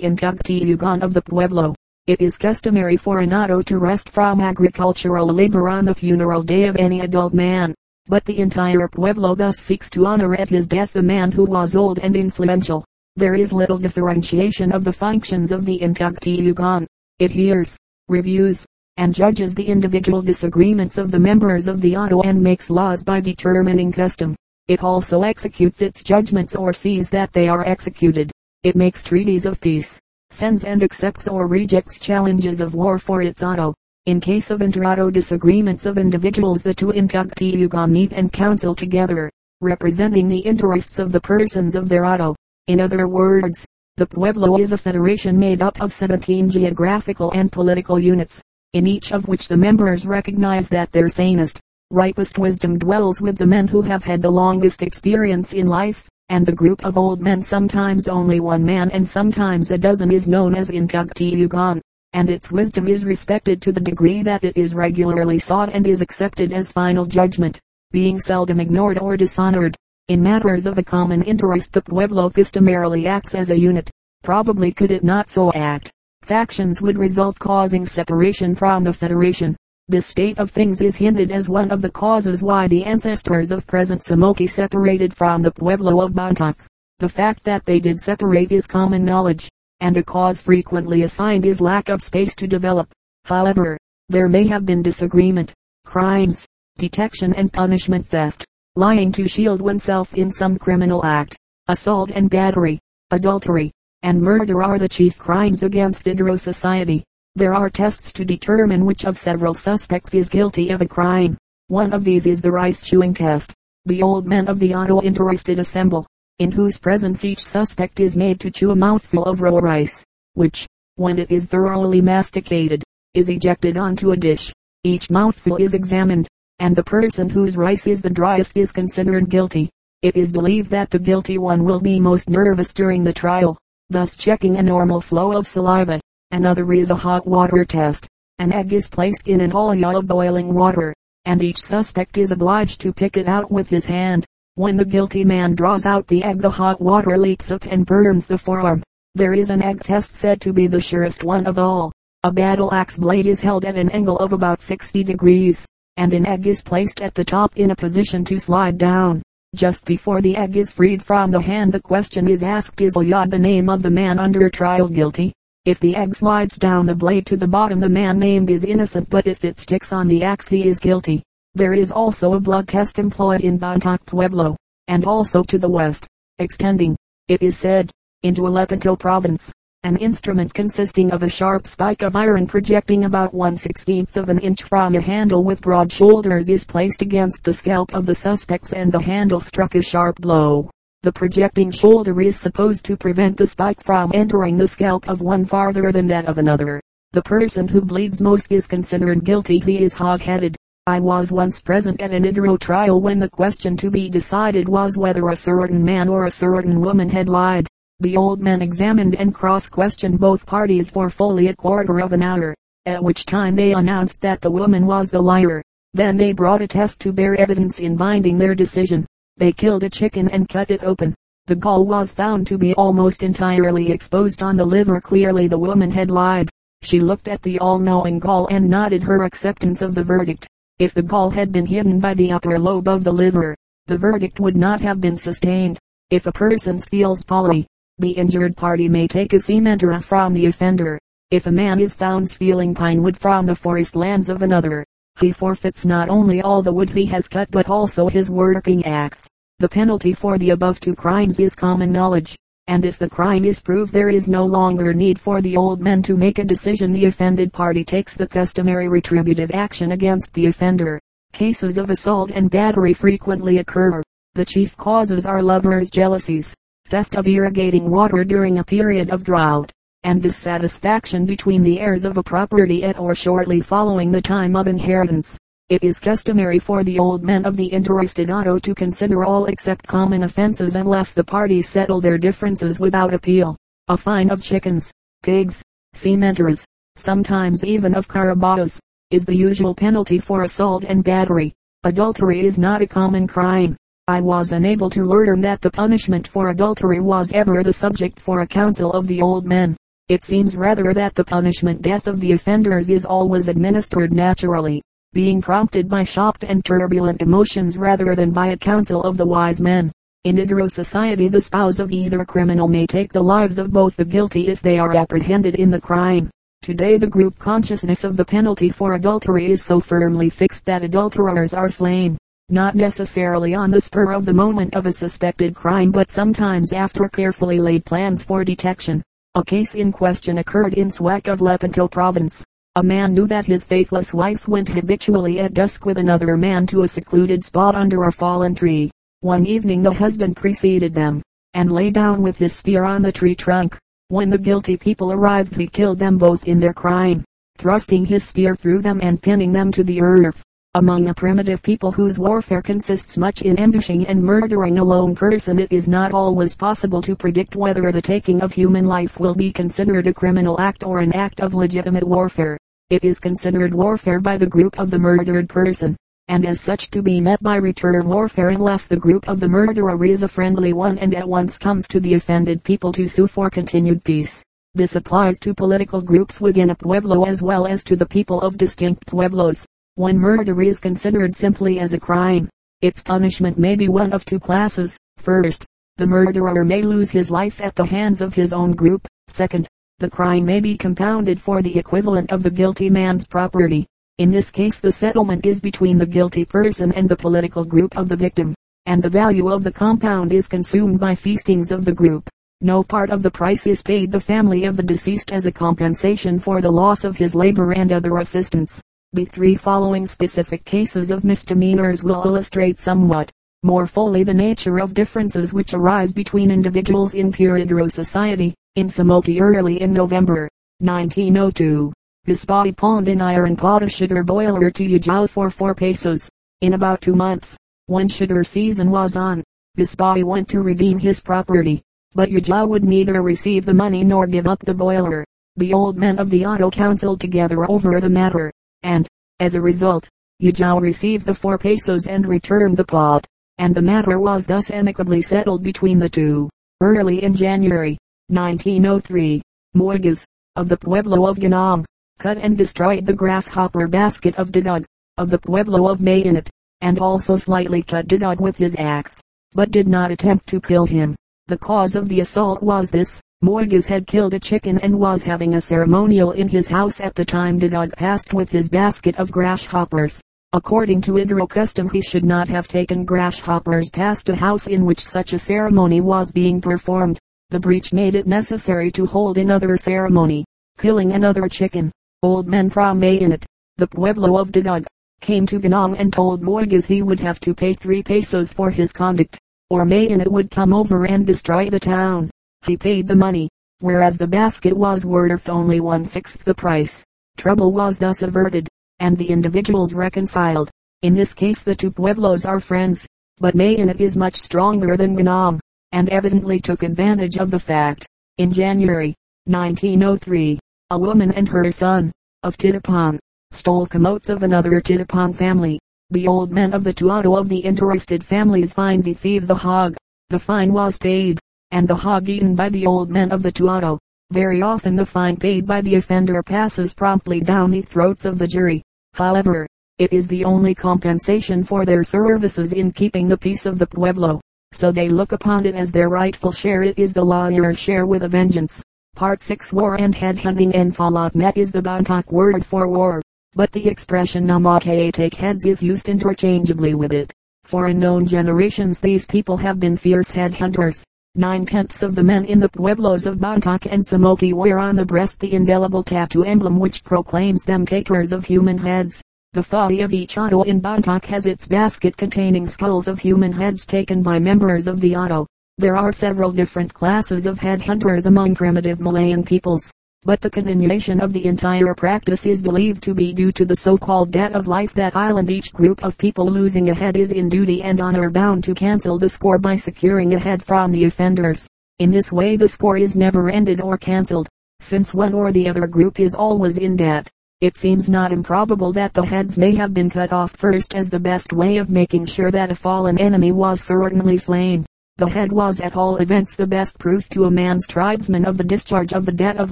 Intuktiyugan 0.02 1.02
of 1.02 1.16
the 1.16 1.22
pueblo. 1.24 1.74
It 2.08 2.22
is 2.22 2.38
customary 2.38 2.98
for 2.98 3.18
an 3.18 3.34
ato 3.34 3.64
to 3.64 3.80
rest 3.80 4.10
from 4.10 4.40
agricultural 4.40 5.26
labor 5.26 5.68
on 5.68 5.86
the 5.86 5.96
funeral 5.96 6.44
day 6.44 6.66
of 6.66 6.76
any 6.76 7.00
adult 7.00 7.34
man. 7.34 7.74
But 8.06 8.24
the 8.26 8.38
entire 8.38 8.88
Pueblo 8.88 9.34
thus 9.34 9.58
seeks 9.58 9.90
to 9.90 10.06
honor 10.06 10.36
at 10.36 10.50
his 10.50 10.68
death 10.68 10.96
a 10.96 11.02
man 11.02 11.32
who 11.32 11.46
was 11.46 11.76
old 11.76 11.98
and 11.98 12.16
influential. 12.16 12.86
There 13.16 13.34
is 13.34 13.52
little 13.52 13.80
differentiation 13.80 14.72
of 14.72 14.84
the 14.84 14.94
functions 14.94 15.52
of 15.52 15.66
the 15.66 15.80
Intuktiyugan. 15.80 16.86
It 17.18 17.32
hears, 17.32 17.76
reviews, 18.08 18.68
and 18.98 19.12
judges 19.12 19.56
the 19.56 19.66
individual 19.66 20.22
disagreements 20.22 21.00
of 21.00 21.10
the 21.10 21.18
members 21.18 21.68
of 21.68 21.82
the 21.82 21.96
ato 21.96 22.22
and 22.22 22.40
makes 22.40 22.70
laws 22.70 23.02
by 23.02 23.20
determining 23.20 23.92
custom. 23.92 24.36
It 24.68 24.84
also 24.84 25.24
executes 25.24 25.82
its 25.82 26.04
judgments 26.04 26.56
or 26.56 26.72
sees 26.72 27.10
that 27.10 27.34
they 27.34 27.50
are 27.50 27.68
executed. 27.68 28.32
It 28.62 28.76
makes 28.76 29.02
treaties 29.02 29.48
of 29.48 29.60
peace 29.60 30.00
sends 30.36 30.66
and 30.66 30.84
accepts 30.84 31.28
or 31.28 31.48
rejects 31.48 31.98
challenges 31.98 32.60
of 32.60 32.76
war 32.76 33.00
for 33.00 33.22
its 33.22 33.42
ato. 33.42 33.74
In 34.06 34.20
case 34.20 34.52
of 34.52 34.62
inter-ato 34.62 35.10
disagreements 35.10 35.86
of 35.86 35.98
individuals 35.98 36.62
the 36.62 36.74
two 36.74 36.88
Intuktiyugan 36.88 37.90
meet 37.90 38.12
and 38.12 38.32
counsel 38.32 38.76
together, 38.76 39.32
representing 39.62 40.28
the 40.28 40.40
interests 40.40 41.00
of 41.00 41.12
the 41.12 41.22
persons 41.22 41.74
of 41.74 41.88
their 41.88 42.04
ato. 42.04 42.36
In 42.68 42.82
other 42.82 43.08
words, 43.08 43.66
the 43.96 44.06
Pueblo 44.06 44.58
is 44.60 44.74
a 44.74 44.78
federation 44.78 45.40
made 45.40 45.62
up 45.62 45.82
of 45.82 45.94
17 45.94 46.50
geographical 46.50 47.32
and 47.32 47.50
political 47.52 47.98
units, 47.98 48.44
in 48.74 48.86
each 48.86 49.14
of 49.14 49.30
which 49.30 49.48
the 49.48 49.58
members 49.58 50.06
recognize 50.06 50.68
that 50.68 50.92
their 50.92 51.08
sanest, 51.08 51.62
ripest 51.92 52.38
wisdom 52.38 52.78
dwells 52.78 53.22
with 53.22 53.38
the 53.38 53.48
men 53.48 53.70
who 53.70 53.82
have 53.82 54.04
had 54.04 54.22
the 54.22 54.30
longest 54.30 54.84
experience 54.84 55.54
in 55.54 55.66
life 55.66 56.10
and 56.30 56.46
the 56.46 56.52
group 56.52 56.84
of 56.84 56.98
old 56.98 57.22
men 57.22 57.42
sometimes 57.44 58.08
only 58.08 58.40
one 58.40 58.64
man 58.64 58.90
and 58.92 59.08
sometimes 59.08 59.72
a 59.72 59.78
dozen 59.78 60.12
is 60.12 60.28
known 60.28 60.56
as 60.56 60.72
Intuktiyugan, 60.72 61.82
and 62.14 62.30
its 62.30 62.52
wisdom 62.52 62.88
is 62.88 63.06
respected 63.06 63.62
to 63.62 63.72
the 63.72 63.80
degree 63.80 64.24
that 64.24 64.44
it 64.44 64.58
is 64.58 64.74
regularly 64.74 65.38
sought 65.38 65.74
and 65.74 65.86
is 65.86 66.02
accepted 66.02 66.52
as 66.52 66.72
final 66.72 67.06
judgment, 67.06 67.60
being 67.92 68.20
seldom 68.20 68.60
ignored 68.60 68.98
or 69.00 69.18
dishonored. 69.18 69.76
In 70.08 70.22
matters 70.22 70.66
of 70.66 70.78
a 70.78 70.84
common 70.84 71.24
interest 71.24 71.74
the 71.74 71.82
Pueblo 71.82 72.30
customarily 72.30 73.08
acts 73.08 73.34
as 73.34 73.50
a 73.50 73.58
unit. 73.58 73.90
Probably 74.24 74.72
could 74.72 74.92
it 74.92 75.04
not 75.04 75.30
so 75.30 75.52
act, 75.54 75.92
factions 76.22 76.82
would 76.82 76.98
result 76.98 77.38
causing 77.38 77.86
separation 77.86 78.56
from 78.56 78.84
the 78.84 78.94
federation. 78.94 79.56
This 79.88 80.08
state 80.08 80.40
of 80.40 80.50
things 80.50 80.82
is 80.82 80.96
hinted 80.96 81.32
as 81.32 81.48
one 81.48 81.70
of 81.70 81.84
the 81.84 81.92
causes 81.92 82.42
why 82.42 82.68
the 82.68 82.84
ancestors 82.86 83.52
of 83.52 83.68
present 83.68 84.02
Samoki 84.02 84.50
separated 84.50 85.14
from 85.14 85.44
the 85.44 85.52
Pueblo 85.52 86.02
of 86.02 86.14
Bontoc. 86.14 86.56
The 86.98 87.08
fact 87.08 87.44
that 87.44 87.66
they 87.66 87.80
did 87.80 88.00
separate 88.00 88.52
is 88.52 88.66
common 88.66 89.06
knowledge, 89.06 89.48
and 89.82 89.96
a 89.96 90.02
cause 90.02 90.42
frequently 90.42 91.04
assigned 91.04 91.46
is 91.46 91.62
lack 91.62 91.90
of 91.90 92.02
space 92.02 92.34
to 92.38 92.48
develop. 92.48 92.92
However, 93.26 93.78
there 94.10 94.28
may 94.28 94.48
have 94.48 94.66
been 94.66 94.82
disagreement, 94.82 95.54
crimes, 95.86 96.48
detection 96.80 97.36
and 97.36 97.54
punishment 97.54 98.08
theft, 98.08 98.44
lying 98.76 99.12
to 99.12 99.28
shield 99.28 99.62
oneself 99.62 100.16
in 100.16 100.32
some 100.32 100.58
criminal 100.58 101.06
act, 101.06 101.38
assault 101.68 102.10
and 102.10 102.28
battery, 102.28 102.80
adultery, 103.12 103.72
and 104.02 104.20
murder 104.20 104.64
are 104.64 104.80
the 104.80 104.90
chief 104.90 105.16
crimes 105.20 105.62
against 105.62 106.06
Igorot 106.06 106.40
society. 106.40 107.04
There 107.38 107.54
are 107.54 107.70
tests 107.70 108.14
to 108.14 108.24
determine 108.24 108.86
which 108.86 109.04
of 109.04 109.18
several 109.18 109.54
suspects 109.54 110.14
is 110.14 110.30
guilty 110.30 110.70
of 110.70 110.82
a 110.82 110.88
crime. 110.88 111.38
One 111.68 111.92
of 111.92 112.06
these 112.06 112.26
is 112.28 112.42
the 112.42 112.52
rice 112.52 112.82
chewing 112.82 113.14
test. 113.14 113.54
The 113.84 114.02
old 114.02 114.26
men 114.26 114.48
of 114.48 114.58
the 114.58 114.74
ato 114.74 115.02
interested 115.02 115.60
assemble, 115.60 116.08
in 116.40 116.50
whose 116.50 116.78
presence 116.78 117.26
each 117.26 117.44
suspect 117.44 118.00
is 118.00 118.16
made 118.16 118.40
to 118.40 118.50
chew 118.50 118.72
a 118.72 118.76
mouthful 118.76 119.26
of 119.26 119.42
raw 119.42 119.58
rice, 119.58 120.02
which, 120.36 120.66
when 120.96 121.20
it 121.20 121.30
is 121.30 121.46
thoroughly 121.46 122.00
masticated, 122.00 122.84
is 123.14 123.28
ejected 123.28 123.76
onto 123.76 124.12
a 124.12 124.18
dish. 124.18 124.54
Each 124.86 125.10
mouthful 125.10 125.58
is 125.58 125.74
examined, 125.74 126.30
and 126.60 126.74
the 126.74 126.84
person 126.84 127.28
whose 127.28 127.58
rice 127.58 127.86
is 127.86 128.02
the 128.02 128.10
driest 128.10 128.56
is 128.56 128.72
considered 128.72 129.30
guilty. 129.30 129.70
It 130.04 130.16
is 130.16 130.32
believed 130.32 130.70
that 130.72 130.90
the 130.90 131.00
guilty 131.00 131.38
one 131.38 131.66
will 131.66 131.82
be 131.82 132.00
most 132.00 132.30
nervous 132.30 132.74
during 132.74 133.04
the 133.04 133.12
trial, 133.12 133.58
thus 133.90 134.16
checking 134.16 134.56
a 134.56 134.64
normal 134.64 135.02
flow 135.02 135.34
of 135.34 135.48
saliva. 135.48 136.00
Another 136.32 136.74
is 136.74 136.92
a 136.92 136.96
hot 136.96 137.28
water 137.28 137.64
test. 137.64 138.08
An 138.40 138.52
egg 138.52 138.74
is 138.74 138.88
placed 138.88 139.28
in 139.28 139.42
an 139.42 139.54
olea 139.54 139.98
of 139.98 140.08
boiling 140.08 140.54
water, 140.54 140.94
and 141.26 141.42
each 141.42 141.62
suspect 141.62 142.18
is 142.18 142.32
obliged 142.32 142.82
to 142.82 142.92
pick 142.92 143.16
it 143.16 143.28
out 143.28 143.52
with 143.52 143.70
his 143.70 143.86
hand. 143.86 144.26
When 144.56 144.76
the 144.76 144.86
guilty 144.86 145.24
man 145.24 145.56
draws 145.56 145.86
out 145.86 146.08
the 146.08 146.24
egg 146.24 146.42
the 146.42 146.50
hot 146.50 146.82
water 146.82 147.18
leaps 147.18 147.52
up 147.52 147.66
and 147.66 147.86
burns 147.86 148.26
the 148.26 148.38
forearm. 148.38 148.84
There 149.14 149.34
is 149.34 149.50
an 149.50 149.62
egg 149.62 149.84
test 149.84 150.16
said 150.16 150.42
to 150.42 150.52
be 150.52 150.68
the 150.68 150.82
surest 150.82 151.24
one 151.24 151.46
of 151.46 151.60
all. 151.60 151.92
A 152.24 152.32
battle 152.32 152.74
axe 152.74 152.98
blade 152.98 153.28
is 153.28 153.42
held 153.42 153.64
at 153.64 153.76
an 153.76 153.90
angle 153.92 154.18
of 154.18 154.34
about 154.34 154.62
60 154.62 155.04
degrees, 155.04 155.66
and 155.98 156.14
an 156.14 156.26
egg 156.26 156.48
is 156.48 156.62
placed 156.62 157.02
at 157.02 157.14
the 157.14 157.24
top 157.24 157.56
in 157.58 157.72
a 157.72 157.76
position 157.76 158.26
to 158.26 158.40
slide 158.40 158.78
down. 158.78 159.22
Just 159.56 159.86
before 159.86 160.22
the 160.22 160.36
egg 160.36 160.58
is 160.58 160.72
freed 160.72 161.02
from 161.04 161.32
the 161.32 161.42
hand 161.42 161.72
the 161.72 161.80
question 161.80 162.28
is 162.28 162.44
asked 162.44 162.82
is 162.82 162.96
Oyad 162.96 163.30
the 163.30 163.40
name 163.40 163.70
of 163.70 163.82
the 163.82 163.92
man 163.92 164.20
under 164.20 164.50
trial 164.50 164.90
guilty? 164.90 165.34
If 165.66 165.80
the 165.80 165.96
egg 165.96 166.16
slides 166.16 166.58
down 166.58 166.86
the 166.86 166.94
blade 166.94 167.26
to 167.26 167.38
the 167.38 167.48
bottom 167.48 167.80
the 167.80 167.90
man 167.90 168.20
named 168.20 168.52
is 168.52 168.64
innocent 168.64 169.10
but 169.10 169.26
if 169.26 169.44
it 169.44 169.58
sticks 169.58 169.92
on 169.92 170.08
the 170.08 170.24
axe 170.24 170.48
he 170.48 170.68
is 170.68 170.80
guilty. 170.80 171.24
There 171.56 171.74
is 171.74 171.92
also 171.92 172.36
a 172.36 172.40
blood 172.40 172.68
test 172.68 173.00
employed 173.00 173.42
in 173.42 173.58
Bontoc 173.58 174.06
Pueblo, 174.06 174.56
and 174.88 175.06
also 175.06 175.42
to 175.42 175.58
the 175.58 175.68
west, 175.68 176.06
extending, 176.38 176.96
it 177.30 177.42
is 177.42 177.58
said, 177.58 177.90
into 178.22 178.44
Alepanto 178.44 179.00
province. 179.00 179.52
An 179.82 179.98
instrument 179.98 180.54
consisting 180.54 181.12
of 181.12 181.24
a 181.24 181.30
sharp 181.30 181.66
spike 181.66 182.04
of 182.04 182.16
iron 182.16 182.46
projecting 182.46 183.06
about 183.06 183.34
one 183.34 183.58
sixteenth 183.58 184.18
of 184.18 184.30
an 184.30 184.38
inch 184.40 184.62
from 184.64 184.94
a 184.94 185.02
handle 185.02 185.44
with 185.44 185.62
broad 185.62 185.92
shoulders 185.92 186.48
is 186.48 186.64
placed 186.64 187.02
against 187.02 187.44
the 187.44 187.54
scalp 187.54 187.92
of 187.96 188.06
the 188.06 188.16
suspects 188.16 188.72
and 188.72 188.92
the 188.92 189.02
handle 189.02 189.40
struck 189.40 189.74
a 189.74 189.82
sharp 189.82 190.18
blow. 190.18 190.70
The 191.06 191.14
projecting 191.14 191.70
shoulder 191.70 192.20
is 192.20 192.36
supposed 192.36 192.84
to 192.86 192.98
prevent 192.98 193.38
the 193.38 193.46
spike 193.46 193.80
from 193.80 194.10
entering 194.16 194.58
the 194.58 194.68
scalp 194.68 195.08
of 195.08 195.22
one 195.22 195.46
farther 195.46 195.92
than 195.92 196.08
that 196.08 196.26
of 196.26 196.40
another. 196.40 196.82
The 197.12 197.22
person 197.22 197.68
who 197.68 197.82
bleeds 197.82 198.22
most 198.22 198.52
is 198.52 198.66
considered 198.66 199.24
guilty. 199.24 199.60
He 199.60 199.84
is 199.84 199.94
hog-headed. 199.94 200.56
I 200.88 201.00
was 201.00 201.32
once 201.32 201.62
present 201.62 202.02
at 202.02 202.12
a 202.12 202.18
negro 202.18 202.60
trial 202.60 203.02
when 203.02 203.20
the 203.20 203.30
question 203.30 203.78
to 203.78 203.92
be 203.92 204.10
decided 204.10 204.68
was 204.68 204.98
whether 204.98 205.30
a 205.30 205.36
certain 205.36 205.86
man 205.86 206.10
or 206.10 206.26
a 206.26 206.32
certain 206.32 206.82
woman 206.82 207.08
had 207.08 207.30
lied. 207.30 207.68
The 208.00 208.18
old 208.18 208.42
men 208.42 208.64
examined 208.64 209.14
and 209.14 209.32
cross-questioned 209.32 210.20
both 210.20 210.48
parties 210.48 210.90
for 210.90 211.12
fully 211.12 211.50
a 211.50 211.56
quarter 211.56 212.00
of 212.02 212.14
an 212.14 212.24
hour, 212.24 212.56
at 212.88 213.04
which 213.04 213.28
time 213.28 213.54
they 213.54 213.74
announced 213.74 214.22
that 214.22 214.42
the 214.42 214.50
woman 214.50 214.88
was 214.88 215.12
the 215.12 215.22
liar. 215.22 215.62
Then 215.94 216.18
they 216.18 216.34
brought 216.34 216.64
a 216.64 216.68
test 216.68 217.00
to 217.02 217.14
bear 217.14 217.36
evidence 217.36 217.80
in 217.80 217.96
binding 217.96 218.40
their 218.40 218.56
decision. 218.56 219.06
They 219.38 219.52
killed 219.52 219.84
a 219.84 219.90
chicken 219.90 220.30
and 220.30 220.48
cut 220.48 220.72
it 220.72 220.84
open. 220.84 221.14
The 221.48 221.56
gall 221.56 221.86
was 221.86 222.14
found 222.14 222.48
to 222.48 222.58
be 222.58 222.74
almost 222.76 223.22
entirely 223.22 223.92
exposed 223.92 224.42
on 224.42 224.56
the 224.56 224.66
liver. 224.66 225.02
Clearly 225.02 225.48
the 225.48 225.58
woman 225.58 225.92
had 225.92 226.10
lied. 226.10 226.50
She 226.82 227.02
looked 227.02 227.28
at 227.28 227.42
the 227.42 227.60
all-knowing 227.60 228.20
gall 228.20 228.48
and 228.48 228.70
nodded 228.70 229.04
her 229.04 229.24
acceptance 229.24 229.82
of 229.82 229.94
the 229.94 230.04
verdict. 230.04 230.48
If 230.80 230.94
the 230.94 231.04
gall 231.04 231.30
had 231.30 231.52
been 231.52 231.66
hidden 231.66 232.00
by 232.00 232.14
the 232.14 232.32
upper 232.32 232.58
lobe 232.58 232.88
of 232.88 233.04
the 233.04 233.12
liver, 233.12 233.56
the 233.88 233.98
verdict 233.98 234.40
would 234.40 234.56
not 234.56 234.80
have 234.82 235.02
been 235.02 235.18
sustained. 235.18 235.80
If 236.10 236.28
a 236.28 236.32
person 236.32 236.80
steals 236.80 237.22
poly, 237.24 237.68
the 237.98 238.12
injured 238.12 238.56
party 238.56 238.88
may 238.88 239.08
take 239.08 239.34
a 239.34 239.38
sementera 239.40 240.02
from 240.02 240.34
the 240.34 240.46
offender. 240.46 240.98
If 241.30 241.48
a 241.48 241.52
man 241.52 241.80
is 241.80 241.94
found 241.94 242.30
stealing 242.30 242.74
pine 242.74 243.04
wood 243.04 243.18
from 243.18 243.46
the 243.46 243.56
forest 243.56 243.96
lands 243.96 244.30
of 244.30 244.42
another, 244.42 244.86
he 245.20 245.32
forfeits 245.32 245.86
not 245.86 246.10
only 246.10 246.42
all 246.42 246.62
the 246.62 246.74
wood 246.74 246.90
he 246.90 247.06
has 247.06 247.28
cut 247.28 247.50
but 247.52 247.70
also 247.70 248.08
his 248.08 248.30
working 248.30 248.86
axe. 248.86 249.28
The 249.60 249.70
penalty 249.70 250.14
for 250.14 250.38
the 250.38 250.52
above 250.52 250.80
two 250.80 250.96
crimes 250.96 251.40
is 251.40 251.56
common 251.56 251.92
knowledge 251.92 252.36
and 252.68 252.84
if 252.84 252.98
the 252.98 253.10
crime 253.10 253.46
is 253.46 253.62
proved 253.62 253.94
there 253.94 254.10
is 254.10 254.28
no 254.28 254.44
longer 254.44 254.94
need 254.94 255.20
for 255.20 255.40
the 255.40 255.56
old 255.56 255.82
men 255.82 256.02
to 256.02 256.18
make 256.18 256.40
a 256.40 256.44
decision 256.44 256.92
the 256.92 257.06
offended 257.06 257.54
party 257.54 257.84
takes 257.84 258.16
the 258.16 258.28
customary 258.28 258.88
retributive 258.88 259.52
action 259.54 259.92
against 259.92 260.34
the 260.34 260.48
offender. 260.48 261.00
Cases 261.32 261.78
of 261.78 261.92
assault 261.92 262.32
and 262.32 262.50
battery 262.50 262.94
frequently 262.94 263.60
occur. 263.60 264.02
The 264.34 264.46
chief 264.46 264.76
causes 264.78 265.28
are 265.28 265.44
lovers' 265.44 265.92
jealousies, 265.92 266.56
theft 266.86 267.16
of 267.16 267.28
irrigating 267.28 267.90
water 267.90 268.24
during 268.24 268.58
a 268.58 268.64
period 268.64 269.12
of 269.12 269.24
drought, 269.24 269.72
and 270.06 270.22
dissatisfaction 270.22 271.26
between 271.26 271.64
the 271.64 271.80
heirs 271.80 272.06
of 272.06 272.18
a 272.18 272.24
property 272.24 272.84
at 272.84 273.00
or 273.00 273.16
shortly 273.16 273.60
following 273.60 274.12
the 274.12 274.22
time 274.22 274.56
of 274.56 274.68
inheritance. 274.68 275.38
It 275.68 275.84
is 275.84 275.98
customary 275.98 276.60
for 276.60 276.84
the 276.84 277.00
old 277.00 277.24
men 277.24 277.44
of 277.44 277.58
the 277.58 277.66
interested 277.66 278.30
ato 278.30 278.60
to 278.60 278.76
consider 278.76 279.26
all 279.26 279.48
except 279.48 279.88
common 279.88 280.22
offenses 280.22 280.76
unless 280.76 281.12
the 281.12 281.24
parties 281.24 281.68
settle 281.68 282.00
their 282.00 282.20
differences 282.20 282.80
without 282.80 283.16
appeal. 283.16 283.58
A 283.88 283.98
fine 283.98 284.30
of 284.30 284.44
chickens, 284.44 284.92
pigs, 285.24 285.64
sementeras, 285.96 286.64
sometimes 286.98 287.66
even 287.66 287.96
of 287.96 288.08
carabaos, 288.08 288.80
is 289.10 289.26
the 289.26 289.36
usual 289.36 289.74
penalty 289.74 290.20
for 290.20 290.44
assault 290.44 290.84
and 290.84 291.04
battery. 291.04 291.52
Adultery 291.84 292.46
is 292.46 292.60
not 292.60 292.84
a 292.84 292.88
common 292.88 293.26
crime. 293.28 293.76
I 294.08 294.22
was 294.22 294.52
unable 294.52 294.92
to 294.92 295.04
learn 295.04 295.42
that 295.42 295.62
the 295.62 295.72
punishment 295.72 296.28
for 296.28 296.50
adultery 296.50 297.00
was 297.00 297.34
ever 297.34 297.64
the 297.64 297.74
subject 297.74 298.20
for 298.20 298.42
a 298.42 298.48
council 298.48 298.94
of 298.94 299.08
the 299.08 299.20
old 299.20 299.48
men. 299.48 299.76
It 300.08 300.24
seems 300.24 300.56
rather 300.56 300.94
that 300.94 301.16
the 301.16 301.24
punishment 301.24 301.82
death 301.82 302.06
of 302.06 302.20
the 302.20 302.34
offenders 302.34 302.92
is 302.92 303.08
always 303.08 303.48
administered 303.48 304.14
naturally 304.14 304.84
being 305.14 305.42
prompted 305.42 305.90
by 305.90 306.04
shocked 306.04 306.44
and 306.44 306.64
turbulent 306.64 307.24
emotions 307.24 307.76
rather 307.76 308.14
than 308.14 308.30
by 308.30 308.50
a 308.50 308.58
council 308.58 309.02
of 309.02 309.18
the 309.18 309.26
wise 309.26 309.60
men. 309.60 309.92
In 310.26 310.36
Negro 310.36 310.70
society 310.70 311.28
the 311.28 311.42
spouse 311.42 311.80
of 311.80 311.92
either 311.92 312.24
criminal 312.24 312.68
may 312.68 312.86
take 312.86 313.14
the 313.14 313.24
lives 313.24 313.58
of 313.58 313.72
both 313.72 313.96
the 313.96 314.06
guilty 314.06 314.48
if 314.48 314.62
they 314.62 314.78
are 314.78 314.96
apprehended 314.96 315.56
in 315.56 315.72
the 315.72 315.82
crime. 315.82 316.30
Today 316.62 316.98
the 317.00 317.08
group 317.08 317.40
consciousness 317.40 318.04
of 318.04 318.16
the 318.16 318.26
penalty 318.26 318.70
for 318.70 318.94
adultery 318.94 319.50
is 319.50 319.66
so 319.66 319.80
firmly 319.80 320.30
fixed 320.30 320.68
that 320.68 320.84
adulterers 320.84 321.56
are 321.56 321.70
slain, 321.70 322.16
not 322.50 322.76
necessarily 322.76 323.56
on 323.56 323.72
the 323.72 323.82
spur 323.82 324.14
of 324.14 324.26
the 324.26 324.34
moment 324.34 324.76
of 324.76 324.86
a 324.86 324.94
suspected 324.94 325.56
crime 325.56 325.90
but 325.90 326.12
sometimes 326.12 326.74
after 326.74 327.10
carefully 327.10 327.60
laid 327.60 327.84
plans 327.86 328.24
for 328.24 328.44
detection. 328.44 329.02
A 329.38 329.44
case 329.44 329.76
in 329.76 329.92
question 329.92 330.38
occurred 330.38 330.76
in 330.76 330.90
Swak 330.90 331.28
of 331.28 331.42
Lepanto 331.42 331.90
province. 331.90 332.42
A 332.78 332.84
man 332.84 333.14
knew 333.14 333.28
that 333.28 333.46
his 333.46 333.66
faithless 333.66 334.14
wife 334.14 334.48
went 334.48 334.70
habitually 334.70 335.42
at 335.42 335.54
dusk 335.54 335.86
with 335.86 335.98
another 335.98 336.38
man 336.38 336.66
to 336.68 336.84
a 336.84 336.88
secluded 336.88 337.44
spot 337.44 337.76
under 337.76 338.06
a 338.06 338.14
fallen 338.14 338.56
tree. 338.56 338.92
One 339.20 339.46
evening 339.46 339.82
the 339.82 339.92
husband 339.92 340.38
preceded 340.38 340.94
them, 340.94 341.22
and 341.54 341.70
lay 341.70 341.90
down 341.90 342.22
with 342.22 342.38
his 342.38 342.56
spear 342.56 342.86
on 342.86 343.02
the 343.02 343.12
tree 343.12 343.36
trunk. 343.36 343.78
When 344.08 344.30
the 344.30 344.38
guilty 344.38 344.78
people 344.78 345.12
arrived 345.12 345.58
he 345.58 345.68
killed 345.68 346.00
them 346.00 346.18
both 346.18 346.48
in 346.48 346.62
their 346.62 346.74
crime, 346.74 347.26
thrusting 347.58 348.06
his 348.06 348.24
spear 348.24 348.56
through 348.56 348.84
them 348.84 349.02
and 349.04 349.22
pinning 349.22 349.52
them 349.52 349.70
to 349.74 349.84
the 349.84 350.00
earth. 350.00 350.46
Among 350.76 351.08
a 351.08 351.14
primitive 351.14 351.64
people 351.64 351.94
whose 351.94 352.20
warfare 352.20 352.62
consists 352.62 353.18
much 353.18 353.44
in 353.44 353.58
ambushing 353.58 354.06
and 354.08 354.22
murdering 354.22 354.78
a 354.78 354.84
lone 354.84 355.16
person 355.16 355.58
it 355.58 355.72
is 355.72 355.88
not 355.88 356.12
always 356.12 356.54
possible 356.54 357.02
to 357.04 357.16
predict 357.16 357.56
whether 357.56 357.94
the 357.94 358.02
taking 358.02 358.42
of 358.42 358.52
human 358.52 358.84
life 358.84 359.18
will 359.18 359.34
be 359.34 359.54
considered 359.54 360.06
a 360.06 360.14
criminal 360.14 360.60
act 360.60 360.84
or 360.84 361.00
an 361.00 361.14
act 361.14 361.40
of 361.40 361.54
legitimate 361.54 362.04
warfare. 362.04 362.58
It 362.90 363.06
is 363.06 363.20
considered 363.22 363.74
warfare 363.74 364.20
by 364.20 364.36
the 364.36 364.48
group 364.48 364.78
of 364.78 364.92
the 364.92 365.00
murdered 365.00 365.48
person, 365.48 365.96
and 366.28 366.46
as 366.46 366.60
such 366.60 366.92
to 366.92 367.02
be 367.02 367.22
met 367.22 367.42
by 367.42 367.56
return 367.56 368.06
warfare 368.06 368.50
unless 368.50 368.84
the 368.84 368.98
group 368.98 369.30
of 369.30 369.40
the 369.40 369.48
murderer 369.48 370.04
is 370.04 370.24
a 370.24 370.28
friendly 370.28 370.74
one 370.74 370.98
and 370.98 371.16
at 371.16 371.30
once 371.30 371.58
comes 371.58 371.88
to 371.88 372.02
the 372.02 372.16
offended 372.16 372.66
people 372.66 372.92
to 372.92 373.08
sue 373.08 373.28
for 373.28 373.50
continued 373.50 374.04
peace. 374.04 374.44
This 374.74 374.98
applies 374.98 375.40
to 375.40 375.54
political 375.54 376.02
groups 376.02 376.42
within 376.42 376.72
a 376.72 376.76
pueblo 376.76 377.24
as 377.24 377.42
well 377.42 377.66
as 377.66 377.82
to 377.86 377.96
the 377.96 378.06
people 378.06 378.42
of 378.42 378.58
distinct 378.58 379.06
pueblos. 379.08 379.66
When 379.98 380.20
murder 380.20 380.62
is 380.62 380.82
considered 380.82 381.38
simply 381.38 381.80
as 381.80 381.94
a 381.94 381.98
crime, 381.98 382.50
its 382.82 383.02
punishment 383.02 383.58
may 383.58 383.78
be 383.78 383.88
one 383.88 384.12
of 384.12 384.26
two 384.26 384.42
classes. 384.42 384.98
First, 385.20 385.66
the 385.96 386.06
murderer 386.06 386.66
may 386.66 386.82
lose 386.82 387.12
his 387.12 387.32
life 387.32 387.62
at 387.62 387.76
the 387.76 387.86
hands 387.86 388.20
of 388.20 388.34
his 388.34 388.52
own 388.52 388.74
group. 388.74 389.08
Second, 389.30 389.70
the 390.00 390.10
crime 390.10 390.44
may 390.44 390.60
be 390.60 390.76
compounded 390.76 391.40
for 391.40 391.62
the 391.62 391.78
equivalent 391.78 392.34
of 392.34 392.44
the 392.44 392.50
guilty 392.50 392.90
man's 392.90 393.26
property. 393.26 393.88
In 394.18 394.30
this 394.30 394.52
case 394.52 394.82
the 394.82 394.92
settlement 394.92 395.46
is 395.46 395.62
between 395.62 395.98
the 395.98 396.06
guilty 396.06 396.44
person 396.44 396.92
and 396.92 397.08
the 397.08 397.16
political 397.16 397.64
group 397.64 397.98
of 397.98 398.10
the 398.10 398.18
victim, 398.18 398.54
and 398.88 399.02
the 399.02 399.10
value 399.10 399.48
of 399.48 399.64
the 399.64 399.72
compound 399.72 400.34
is 400.34 400.50
consumed 400.50 401.00
by 401.00 401.16
feastings 401.16 401.72
of 401.72 401.86
the 401.86 401.94
group. 401.94 402.30
No 402.60 402.84
part 402.84 403.12
of 403.12 403.24
the 403.24 403.32
price 403.32 403.66
is 403.66 403.82
paid 403.82 404.12
the 404.12 404.20
family 404.20 404.66
of 404.66 404.76
the 404.76 404.84
deceased 404.84 405.32
as 405.32 405.46
a 405.46 405.54
compensation 405.54 406.38
for 406.38 406.60
the 406.60 406.70
loss 406.70 407.06
of 407.06 407.16
his 407.16 407.34
labor 407.34 407.72
and 407.72 407.94
other 407.94 408.18
assistance. 408.18 408.82
The 409.16 409.24
three 409.24 409.56
following 409.56 410.08
specific 410.08 410.66
cases 410.66 411.10
of 411.10 411.24
misdemeanors 411.24 412.04
will 412.04 412.22
illustrate 412.26 412.80
somewhat 412.80 413.32
more 413.64 413.88
fully 413.88 414.24
the 414.26 414.34
nature 414.34 414.78
of 414.78 414.94
differences 414.94 415.54
which 415.54 415.74
arise 415.74 416.12
between 416.12 416.52
individuals 416.52 417.16
in 417.16 417.32
Puridro 417.32 417.90
society 417.90 418.54
in 418.76 418.90
Samoki 418.90 419.40
early 419.40 419.82
in 419.82 419.94
November 419.94 420.50
1902. 420.80 421.94
His 422.26 422.44
body 422.44 422.74
pawned 422.74 423.08
an 423.08 423.22
iron 423.22 423.56
pot 423.56 423.84
of 423.84 423.90
sugar 423.90 424.22
boiler 424.22 424.70
to 424.72 424.84
Yajao 424.86 425.30
for 425.30 425.50
4 425.50 425.74
pesos. 425.74 426.30
In 426.60 426.74
about 426.74 427.00
two 427.00 427.16
months, 427.16 427.56
when 427.86 428.10
sugar 428.10 428.44
season 428.44 428.92
was 428.92 429.16
on, 429.16 429.46
his 429.76 429.96
body 429.96 430.24
went 430.24 430.50
to 430.50 430.60
redeem 430.60 431.00
his 431.00 431.22
property. 431.22 431.82
But 432.14 432.32
Yajao 432.32 432.68
would 432.68 432.84
neither 432.84 433.22
receive 433.22 433.64
the 433.64 433.74
money 433.74 434.04
nor 434.04 434.28
give 434.28 434.46
up 434.46 434.60
the 434.60 434.74
boiler. 434.74 435.24
The 435.56 435.74
old 435.74 435.98
men 435.98 436.20
of 436.20 436.30
the 436.30 436.46
auto 436.46 436.70
counseled 436.70 437.22
together 437.22 437.72
over 437.72 438.02
the 438.02 438.10
matter, 438.10 438.52
and, 438.86 439.08
as 439.40 439.56
a 439.56 439.62
result, 439.62 440.08
Yajao 440.42 440.80
received 440.80 441.26
the 441.26 441.34
4 441.34 441.58
pesos 441.58 442.08
and 442.08 442.26
returned 442.28 442.78
the 442.78 442.86
pot, 442.86 443.26
and 443.58 443.74
the 443.74 443.82
matter 443.82 444.20
was 444.20 444.46
thus 444.46 444.70
amicably 444.70 445.22
settled 445.22 445.64
between 445.64 446.00
the 446.00 446.08
two. 446.08 446.50
Early 446.82 447.24
in 447.24 447.34
January, 447.34 447.98
1903, 448.28 449.42
Morgas, 449.76 450.24
of 450.56 450.70
the 450.70 450.78
Pueblo 450.78 451.28
of 451.28 451.40
Ganong, 451.40 451.84
cut 452.20 452.38
and 452.38 452.58
destroyed 452.58 453.06
the 453.06 453.14
grasshopper 453.14 453.88
basket 453.88 454.36
of 454.36 454.52
Didog, 454.52 454.86
of 455.18 455.30
the 455.30 455.40
Pueblo 455.40 455.90
of 455.90 456.00
Mayinit, 456.00 456.50
and 456.82 457.00
also 457.00 457.36
slightly 457.38 457.82
cut 457.82 458.08
Didog 458.08 458.40
with 458.40 458.58
his 458.58 458.76
axe, 458.78 459.20
but 459.54 459.72
did 459.72 459.88
not 459.88 460.12
attempt 460.12 460.48
to 460.48 460.62
kill 460.62 460.86
him. 460.86 461.16
The 461.48 461.58
cause 461.58 461.96
of 461.96 462.08
the 462.08 462.20
assault 462.20 462.62
was 462.62 462.92
this, 462.92 463.22
Morgas 463.44 463.86
had 463.86 464.08
killed 464.08 464.34
a 464.34 464.40
chicken 464.40 464.80
and 464.80 464.98
was 464.98 465.24
having 465.24 465.56
a 465.56 465.62
ceremonial 465.62 466.32
in 466.32 466.48
his 466.48 466.70
house 466.70 467.02
at 467.02 467.16
the 467.16 467.26
time 467.26 467.60
the 467.60 467.70
dog 467.70 467.92
passed 467.98 468.34
with 468.34 468.50
his 468.50 468.70
basket 468.70 469.16
of 469.18 469.32
grasshoppers. 469.32 470.22
According 470.54 471.02
to 471.02 471.18
Igorot 471.18 471.50
custom 471.50 471.90
he 471.90 472.02
should 472.02 472.24
not 472.24 472.48
have 472.48 472.68
taken 472.68 473.04
grasshoppers 473.04 473.90
past 473.90 474.30
a 474.30 474.36
house 474.36 474.68
in 474.68 474.86
which 474.86 475.06
such 475.06 475.34
a 475.34 475.40
ceremony 475.40 476.00
was 476.00 476.32
being 476.32 476.62
performed. 476.62 477.20
The 477.50 477.60
breach 477.60 477.92
made 477.92 478.16
it 478.16 478.26
necessary 478.26 478.90
to 478.92 479.06
hold 479.06 479.38
another 479.38 479.76
ceremony, 479.76 480.46
killing 480.78 481.12
another 481.12 481.50
chicken. 481.50 481.92
Old 482.24 482.48
men 482.48 482.70
from 482.70 483.00
Mayinit, 483.02 483.44
the 483.78 483.88
pueblo 483.88 484.38
of 484.38 484.52
Didog, 484.52 484.86
came 485.20 485.46
to 485.48 485.60
Ganong 485.60 486.00
and 486.00 486.12
told 486.12 486.42
Morgas 486.42 486.88
he 486.88 487.02
would 487.02 487.20
have 487.20 487.40
to 487.42 487.54
pay 487.54 487.74
three 487.74 488.02
pesos 488.02 488.54
for 488.54 488.72
his 488.72 488.94
conduct, 488.94 489.38
or 489.70 489.86
Mayinit 489.86 490.32
would 490.32 490.50
come 490.50 490.74
over 490.74 491.06
and 491.06 491.28
destroy 491.28 491.70
the 491.70 491.80
town. 491.80 492.32
He 492.66 492.76
paid 492.76 493.08
the 493.08 493.16
money, 493.16 493.48
whereas 493.80 494.18
the 494.18 494.26
basket 494.26 494.76
was 494.76 495.06
worth 495.06 495.50
only 495.50 495.80
one-sixth 495.80 496.44
the 496.44 496.56
price. 496.56 497.04
Trouble 497.38 497.72
was 497.72 498.00
thus 498.00 498.24
averted, 498.24 498.68
and 499.00 499.16
the 499.16 499.30
individuals 499.30 499.94
reconciled. 499.94 500.72
In 501.04 501.14
this 501.14 501.36
case 501.36 501.62
the 501.62 501.76
two 501.76 501.92
pueblos 501.92 502.44
are 502.44 502.60
friends, 502.60 503.06
but 503.38 503.56
Mayinit 503.56 504.00
is 504.00 504.18
much 504.18 504.34
stronger 504.34 504.98
than 504.98 505.16
Ganong, 505.16 505.60
and 505.92 506.10
evidently 506.10 506.60
took 506.60 506.82
advantage 506.82 507.38
of 507.38 507.52
the 507.52 507.60
fact. 507.60 508.08
In 508.40 508.52
January 508.52 509.14
1903, 509.46 510.58
a 510.90 510.98
woman 510.98 511.32
and 511.34 511.48
her 511.48 511.72
son, 511.72 512.12
of 512.42 512.58
Titapon, 512.58 513.20
stole 513.52 513.86
camotes 513.86 514.30
of 514.30 514.42
another 514.42 514.82
Titapon 514.82 515.36
family. 515.36 515.80
The 516.10 516.28
old 516.28 516.52
men 516.52 516.74
of 516.74 516.84
the 516.84 516.94
Tuato 516.94 517.38
of 517.38 517.48
the 517.48 517.60
interested 517.60 518.24
families 518.24 518.74
fined 518.74 519.04
the 519.04 519.14
thieves 519.14 519.52
a 519.52 519.56
hog. 519.56 519.96
The 520.32 520.40
fine 520.40 520.74
was 520.74 520.98
paid, 520.98 521.40
and 521.72 521.88
the 521.88 521.96
hog 521.96 522.30
eaten 522.30 522.56
by 522.56 522.70
the 522.70 522.86
old 522.86 523.10
men 523.10 523.32
of 523.32 523.44
the 523.44 523.52
Tuato. 523.52 523.98
Very 524.32 524.62
often 524.62 524.96
the 524.96 525.06
fine 525.06 525.38
paid 525.38 525.66
by 525.66 525.82
the 525.82 525.96
offender 525.96 526.42
passes 526.42 526.94
promptly 526.94 527.40
down 527.40 527.72
the 527.72 527.82
throats 527.82 528.26
of 528.26 528.40
the 528.40 528.48
jury. 528.48 528.82
However, 529.14 529.68
it 529.98 530.12
is 530.12 530.28
the 530.28 530.44
only 530.44 530.76
compensation 530.76 531.64
for 531.64 531.86
their 531.86 532.04
services 532.04 532.74
in 532.74 532.92
keeping 532.92 533.28
the 533.28 533.38
peace 533.38 533.66
of 533.66 533.80
the 533.80 533.88
pueblo. 533.88 534.42
So 534.74 534.92
they 534.92 535.08
look 535.08 535.32
upon 535.32 535.66
it 535.66 535.76
as 535.76 535.92
their 535.92 536.10
rightful 536.10 536.52
share. 536.52 536.84
It 536.84 537.00
is 537.00 537.14
the 537.14 537.24
lawyer's 537.24 537.80
share 537.80 538.06
with 538.06 538.24
a 538.24 538.28
vengeance. 538.28 538.84
Part 539.16 539.42
6 539.42 539.72
War 539.72 539.96
and 539.96 540.14
Headhunting 540.14 540.76
and 540.76 540.94
Fallout 540.94 541.36
Met 541.36 541.56
is 541.56 541.72
the 541.72 541.82
Bontoc 541.82 542.30
word 542.30 542.66
for 542.66 542.90
war, 542.90 543.22
but 543.54 543.72
the 543.72 543.88
expression 543.88 544.46
Namake 544.46 545.14
take 545.14 545.36
heads 545.36 545.66
is 545.66 545.82
used 545.82 546.10
interchangeably 546.10 546.94
with 546.94 547.14
it. 547.14 547.32
For 547.64 547.88
unknown 547.88 548.26
generations 548.26 549.00
these 549.00 549.26
people 549.26 549.56
have 549.56 549.80
been 549.80 549.96
fierce 549.96 550.32
headhunters. 550.32 551.04
Nine-tenths 551.38 552.02
of 552.02 552.16
the 552.16 552.24
men 552.24 552.46
in 552.46 552.62
the 552.62 552.70
pueblos 552.70 553.28
of 553.28 553.40
Bontoc 553.40 553.92
and 553.92 554.02
Samoki 554.02 554.54
wear 554.54 554.80
on 554.80 554.96
the 554.96 555.04
breast 555.04 555.42
the 555.42 555.52
indelible 555.52 556.02
tattoo 556.02 556.46
emblem 556.46 556.80
which 556.80 557.04
proclaims 557.04 557.66
them 557.66 557.86
takers 557.86 558.32
of 558.32 558.46
human 558.46 558.78
heads. 558.78 559.22
The 559.52 559.62
thought 559.62 559.92
of 560.00 560.14
each 560.14 560.38
ato 560.38 560.62
in 560.62 560.80
Bontoc 560.80 561.26
has 561.26 561.46
its 561.46 561.68
basket 561.68 562.16
containing 562.16 562.66
skulls 562.66 563.10
of 563.10 563.20
human 563.20 563.52
heads 563.52 563.86
taken 563.86 564.24
by 564.24 564.40
members 564.40 564.88
of 564.88 565.02
the 565.02 565.14
ato. 565.14 565.46
There 565.78 565.98
are 565.98 566.14
several 566.14 566.54
different 566.54 566.94
classes 566.94 567.46
of 567.46 567.60
headhunters 567.60 568.28
among 568.28 568.56
primitive 568.56 569.02
Malayan 569.02 569.44
peoples, 569.44 569.92
but 570.26 570.42
the 570.42 570.50
continuation 570.50 571.22
of 571.22 571.32
the 571.32 571.46
entire 571.46 571.94
practice 571.94 572.48
is 572.48 572.64
believed 572.64 573.04
to 573.04 573.14
be 573.14 573.32
due 573.32 573.52
to 573.52 573.64
the 573.64 573.76
so-called 573.76 574.32
debt 574.32 574.54
of 574.54 574.68
life 574.68 574.92
that 574.94 575.16
island 575.16 575.52
each 575.52 575.72
group 575.72 576.04
of 576.04 576.18
people 576.18 576.50
losing 576.50 576.90
a 576.90 576.96
head 576.96 577.16
is 577.16 577.32
in 577.32 577.48
duty 577.48 577.84
and 577.84 578.02
honor 578.02 578.32
bound 578.32 578.64
to 578.64 578.74
cancel 578.74 579.20
the 579.20 579.30
score 579.30 579.60
by 579.60 579.76
securing 579.76 580.34
a 580.34 580.40
head 580.40 580.64
from 580.64 580.92
the 580.92 581.06
offenders. 581.06 581.68
In 582.00 582.10
this 582.10 582.32
way 582.32 582.58
the 582.58 582.68
score 582.68 582.98
is 582.98 583.16
never 583.16 583.52
ended 583.52 583.80
or 583.80 584.00
cancelled, 584.00 584.50
since 584.80 585.14
one 585.14 585.36
or 585.36 585.52
the 585.52 585.70
other 585.70 585.86
group 585.86 586.20
is 586.20 586.34
always 586.34 586.78
in 586.78 586.96
debt. 586.96 587.30
It 587.62 587.78
seems 587.78 588.10
not 588.10 588.32
improbable 588.32 588.92
that 588.94 589.14
the 589.14 589.26
heads 589.26 589.60
may 589.60 589.76
have 589.76 589.94
been 589.94 590.10
cut 590.10 590.34
off 590.34 590.56
first 590.58 590.96
as 590.96 591.12
the 591.12 591.20
best 591.20 591.54
way 591.54 591.78
of 591.78 591.92
making 591.92 592.26
sure 592.26 592.50
that 592.50 592.72
a 592.72 592.76
fallen 592.76 593.20
enemy 593.20 593.52
was 593.52 593.80
certainly 593.80 594.40
slain. 594.40 594.86
The 595.18 595.30
head 595.30 595.54
was 595.54 595.80
at 595.80 595.96
all 595.96 596.18
events 596.18 596.56
the 596.56 596.68
best 596.68 597.00
proof 597.00 597.30
to 597.30 597.46
a 597.46 597.52
man's 597.52 597.88
tribesman 597.88 598.44
of 598.44 598.58
the 598.58 598.66
discharge 598.66 599.14
of 599.14 599.26
the 599.26 599.32
debt 599.32 599.56
of 599.56 599.72